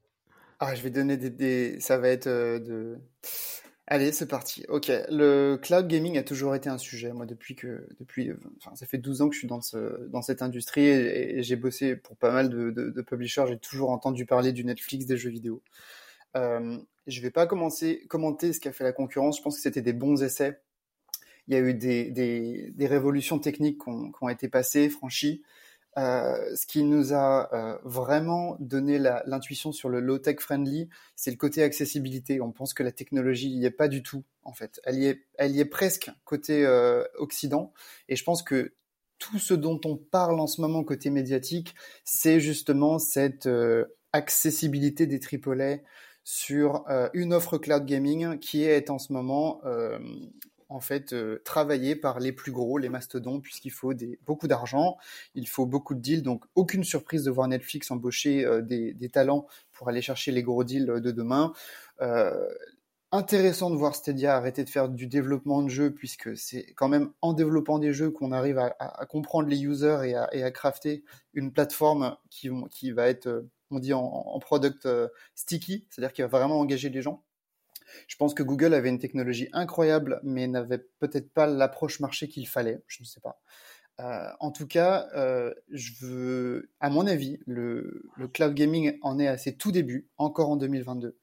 [0.58, 1.80] Ah, je vais donner des, des...
[1.80, 2.98] ça va être de
[3.88, 4.64] Allez, c'est parti.
[4.68, 7.12] Ok, le cloud gaming a toujours été un sujet.
[7.12, 10.22] Moi, depuis que, depuis, enfin, ça fait 12 ans que je suis dans ce, dans
[10.22, 13.44] cette industrie et, j'ai bossé pour pas mal de, de, publishers.
[13.48, 15.62] J'ai toujours entendu parler du Netflix des jeux vidéo.
[16.36, 16.76] Euh,
[17.06, 19.38] je vais pas commencer commenter ce qu'a fait la concurrence.
[19.38, 20.60] Je pense que c'était des bons essais.
[21.46, 24.88] Il y a eu des, des, des révolutions techniques qui ont, qui ont été passées,
[24.88, 25.44] franchies.
[25.98, 31.30] Euh, ce qui nous a euh, vraiment donné l'intuition sur le low tech friendly, c'est
[31.30, 32.40] le côté accessibilité.
[32.42, 34.80] On pense que la technologie n'y est pas du tout, en fait.
[34.84, 37.72] Elle y est, elle y est presque côté euh, Occident.
[38.08, 38.74] Et je pense que
[39.18, 41.74] tout ce dont on parle en ce moment côté médiatique,
[42.04, 43.48] c'est justement cette
[44.12, 45.78] accessibilité des AAA
[46.22, 46.84] sur
[47.14, 49.62] une offre cloud gaming qui est en ce moment
[50.68, 54.96] en fait euh, travaillé par les plus gros, les mastodons, puisqu'il faut des, beaucoup d'argent,
[55.34, 59.08] il faut beaucoup de deals, donc aucune surprise de voir Netflix embaucher euh, des, des,
[59.08, 61.52] talents pour aller chercher les gros deals de demain.
[62.02, 62.48] Euh,
[63.12, 67.12] intéressant de voir Stadia arrêter de faire du développement de jeux, puisque c'est quand même
[67.22, 70.50] en développant des jeux qu'on arrive à, à, comprendre les users et à, et à
[70.50, 74.88] crafter une plateforme qui, qui va être, on dit en, en product
[75.34, 77.22] sticky, c'est-à-dire qui va vraiment engager les gens.
[78.08, 82.46] Je pense que Google avait une technologie incroyable, mais n'avait peut-être pas l'approche marché qu'il
[82.48, 82.82] fallait.
[82.86, 83.40] Je ne sais pas.
[84.00, 85.54] Euh, en tout cas, euh,
[86.80, 91.16] à mon avis, le, cloud gaming en est à ses tout débuts, encore en 2022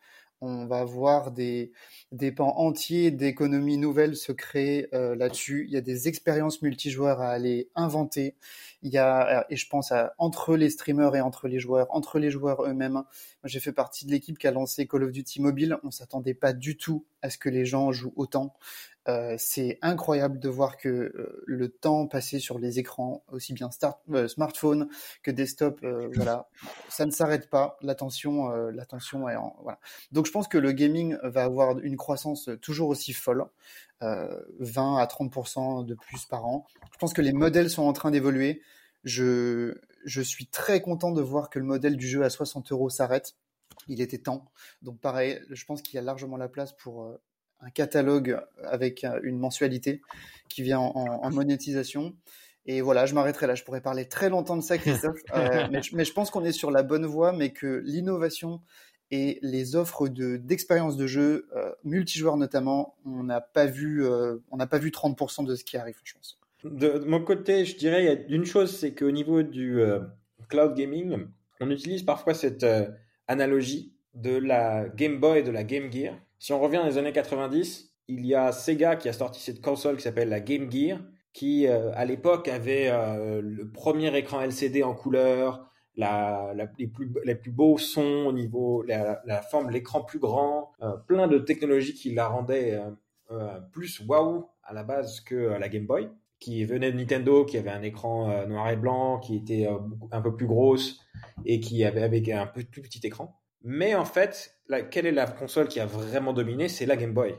[0.44, 1.72] on va voir des,
[2.12, 5.66] des pans entiers d'économies nouvelles se créer euh, là-dessus.
[5.68, 8.36] Il y a des expériences multijoueurs à aller inventer.
[8.84, 12.20] Il y a, et je pense à entre les streamers et entre les joueurs, entre
[12.20, 13.04] les joueurs eux-mêmes.
[13.44, 15.78] J'ai fait partie de l'équipe qui a lancé Call of Duty Mobile.
[15.84, 18.54] On s'attendait pas du tout à ce que les gens jouent autant.
[19.10, 23.70] Euh, c'est incroyable de voir que euh, le temps passé sur les écrans, aussi bien
[23.70, 24.88] start, euh, smartphone
[25.24, 26.48] que desktop, voilà,
[26.90, 27.78] ça ne s'arrête pas.
[27.82, 29.80] L'attention, l'attention est en, voilà.
[30.12, 33.46] Donc je pense que le gaming va avoir une croissance toujours aussi folle,
[34.02, 36.66] 20 à 30% de plus par an.
[36.92, 38.62] Je pense que les modèles sont en train d'évoluer.
[39.04, 39.76] Je,
[40.06, 43.36] je suis très content de voir que le modèle du jeu à 60 euros s'arrête.
[43.88, 44.46] Il était temps.
[44.82, 47.18] Donc pareil, je pense qu'il y a largement la place pour
[47.64, 50.02] un catalogue avec une mensualité
[50.50, 52.16] qui vient en, monétisation.
[52.66, 53.56] Et voilà, je m'arrêterai là.
[53.56, 55.20] Je pourrais parler très longtemps de ça, Christophe.
[55.34, 58.62] Euh, mais, je, pense qu'on est sur la bonne voie, mais que l'innovation
[59.14, 64.38] et les offres de d'expérience de jeu euh, multijoueurs notamment, on n'a pas vu, euh,
[64.52, 66.40] on n'a pas vu 30% de ce qui arrive, je pense.
[66.64, 69.80] De, mon côté, je dirais, une chose, c'est qu'au niveau du
[70.48, 71.28] cloud gaming,
[71.60, 72.66] on utilise parfois cette
[73.28, 76.16] analogie de la Game Boy et de la Game Gear.
[76.40, 79.62] Si on revient dans les années 90, il y a Sega qui a sorti cette
[79.62, 81.00] console qui s'appelle la Game Gear,
[81.34, 86.88] qui euh, à l'époque avait euh, le premier écran LCD en couleur, les,
[87.36, 91.94] plus, beaux sons au niveau, la, la forme l'écran plus grand, euh, plein de technologies
[91.94, 92.80] qui la rendaient
[93.72, 96.08] plus waouh à la base que la Game Boy,
[96.40, 99.68] qui venait de Nintendo, qui avait un écran noir et blanc, qui était
[100.12, 101.00] un peu plus grosse
[101.44, 103.40] et qui avait un peu plus petit écran.
[103.64, 104.60] Mais en fait,
[104.92, 106.68] quelle est la console qui a vraiment dominé?
[106.68, 107.36] C'est la Game Boy.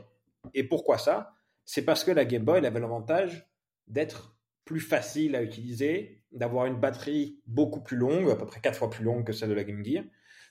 [0.53, 1.35] Et pourquoi ça?
[1.65, 3.47] C'est parce que la Game Boy avait l'avantage
[3.87, 4.35] d'être
[4.65, 8.89] plus facile à utiliser, d'avoir une batterie beaucoup plus longue, à peu près quatre fois
[8.89, 10.03] plus longue que celle de la Game Gear,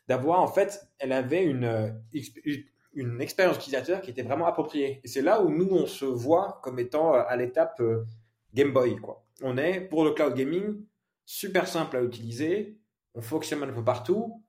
[0.08, 1.94] d'avoir en fait, elle avait une,
[2.94, 5.00] une expérience utilisateur qui était vraiment appropriée.
[5.04, 8.04] Et c'est là où nous, on se voit comme étant à l'étape euh,
[8.54, 8.96] Game Boy.
[8.96, 9.24] Quoi.
[9.42, 10.84] On est, pour le cloud gaming,
[11.24, 12.78] super simple à utiliser,
[13.14, 14.42] on fonctionne un peu partout,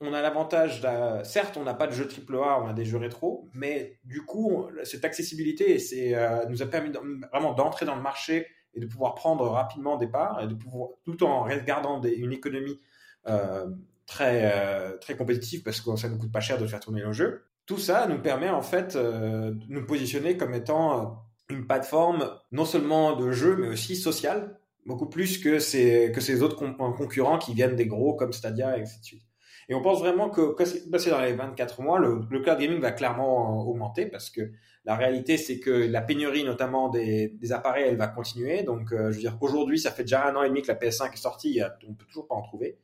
[0.00, 0.86] on a l'avantage,
[1.24, 4.66] certes, on n'a pas de jeux AAA, on a des jeux rétro, mais du coup,
[4.84, 5.78] cette accessibilité
[6.14, 6.92] euh, nous a permis
[7.32, 8.46] vraiment d'entrer dans le marché
[8.78, 12.80] et de pouvoir prendre rapidement des parts, et de pouvoir, tout en regardant une économie
[13.28, 13.66] euh,
[14.06, 17.12] très, euh, très compétitive parce que ça ne coûte pas cher de faire tourner nos
[17.12, 17.44] jeux.
[17.66, 23.16] Tout ça nous permet en fait de nous positionner comme étant une plateforme non seulement
[23.16, 27.76] de jeux, mais aussi sociale, beaucoup plus que ces, que ces autres concurrents qui viennent
[27.76, 29.27] des gros comme Stadia et ainsi de suite.
[29.70, 33.66] Et on pense vraiment que, que dans les 24 mois, le, cloud gaming va clairement
[33.68, 34.50] augmenter parce que
[34.86, 38.62] la réalité, c'est que la pénurie, notamment des, appareils, elle va continuer.
[38.62, 40.74] Donc, euh, je veux dire, aujourd'hui, ça fait déjà un an et demi que la
[40.74, 42.78] PS5 est sortie, on peut toujours pas en trouver.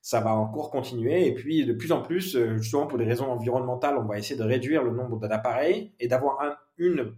[0.00, 1.26] Ça va encore continuer.
[1.26, 4.36] Et puis, de plus en plus, euh, justement, pour des raisons environnementales, on va essayer
[4.36, 7.12] de réduire le nombre d'appareils et d'avoir un, une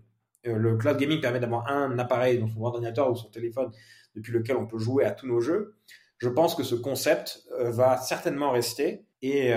[0.44, 3.70] le cloud gaming permet d'avoir un appareil dans son ordinateur ou son téléphone
[4.16, 5.76] depuis lequel on peut jouer à tous nos jeux.
[6.18, 9.04] Je pense que ce concept va certainement rester.
[9.22, 9.54] Et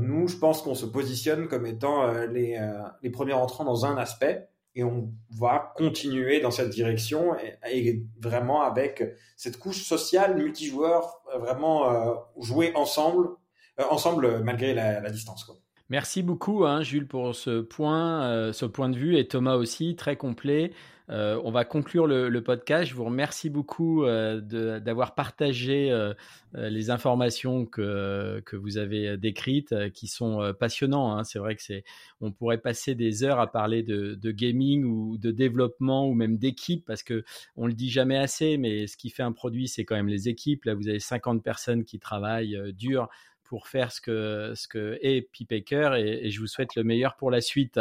[0.00, 2.58] nous, je pense qu'on se positionne comme étant les,
[3.00, 8.62] les premiers entrants dans un aspect et on va continuer dans cette direction et, vraiment
[8.62, 9.04] avec
[9.36, 13.28] cette couche sociale multijoueur, vraiment jouer ensemble,
[13.88, 15.44] ensemble malgré la, la distance.
[15.44, 15.56] Quoi.
[15.90, 19.96] Merci beaucoup, hein, Jules, pour ce point, euh, ce point de vue, et Thomas aussi,
[19.96, 20.72] très complet.
[21.10, 22.88] Euh, on va conclure le, podcast.
[22.88, 24.40] Je vous remercie beaucoup euh,
[24.80, 25.94] d'avoir partagé
[26.54, 31.20] les informations que, que vous avez décrites, qui sont passionnantes.
[31.20, 31.24] Hein.
[31.24, 31.62] C'est vrai que
[32.22, 36.38] on pourrait passer des heures à parler de, de gaming ou de développement ou même
[36.38, 37.24] d'équipe, parce que
[37.56, 40.30] on le dit jamais assez, mais ce qui fait un produit, c'est quand même les
[40.30, 40.64] équipes.
[40.64, 43.10] Là, vous avez 50 personnes qui travaillent dur
[43.54, 47.14] pour faire ce que, ce que est Pipaker et, et je vous souhaite le meilleur
[47.14, 47.78] pour la suite.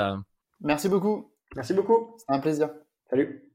[0.62, 1.32] Merci beaucoup.
[1.56, 2.16] Merci beaucoup.
[2.20, 2.70] C'est un plaisir.
[3.10, 3.53] Salut.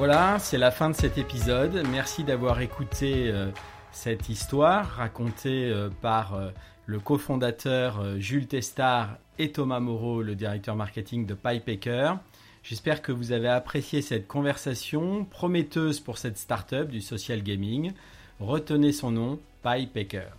[0.00, 1.86] Voilà, c'est la fin de cet épisode.
[1.92, 3.50] Merci d'avoir écouté euh,
[3.92, 6.48] cette histoire racontée euh, par euh,
[6.86, 12.16] le cofondateur Jules Testard et Thomas Moreau, le directeur marketing de PyPaker.
[12.62, 17.92] J'espère que vous avez apprécié cette conversation prometteuse pour cette startup du social gaming.
[18.40, 20.34] Retenez son nom, PyPaker.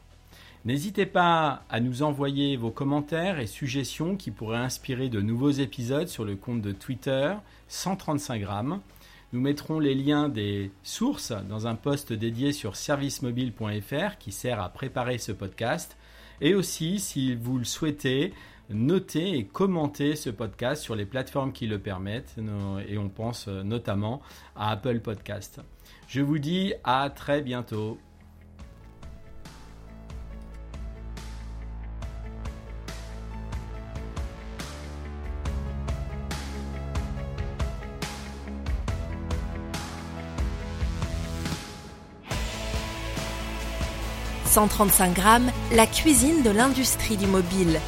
[0.66, 6.08] N'hésitez pas à nous envoyer vos commentaires et suggestions qui pourraient inspirer de nouveaux épisodes
[6.08, 7.32] sur le compte de Twitter
[7.68, 8.82] 135 grammes.
[9.34, 14.68] Nous mettrons les liens des sources dans un post dédié sur servicemobile.fr qui sert à
[14.68, 15.96] préparer ce podcast.
[16.42, 18.34] Et aussi, si vous le souhaitez,
[18.70, 22.36] notez et commentez ce podcast sur les plateformes qui le permettent.
[22.90, 24.22] Et on pense notamment
[24.56, 25.62] à Apple Podcast.
[26.08, 27.98] Je vous dis à très bientôt.
[44.52, 47.80] 135 grammes, la cuisine de l'industrie du mobile.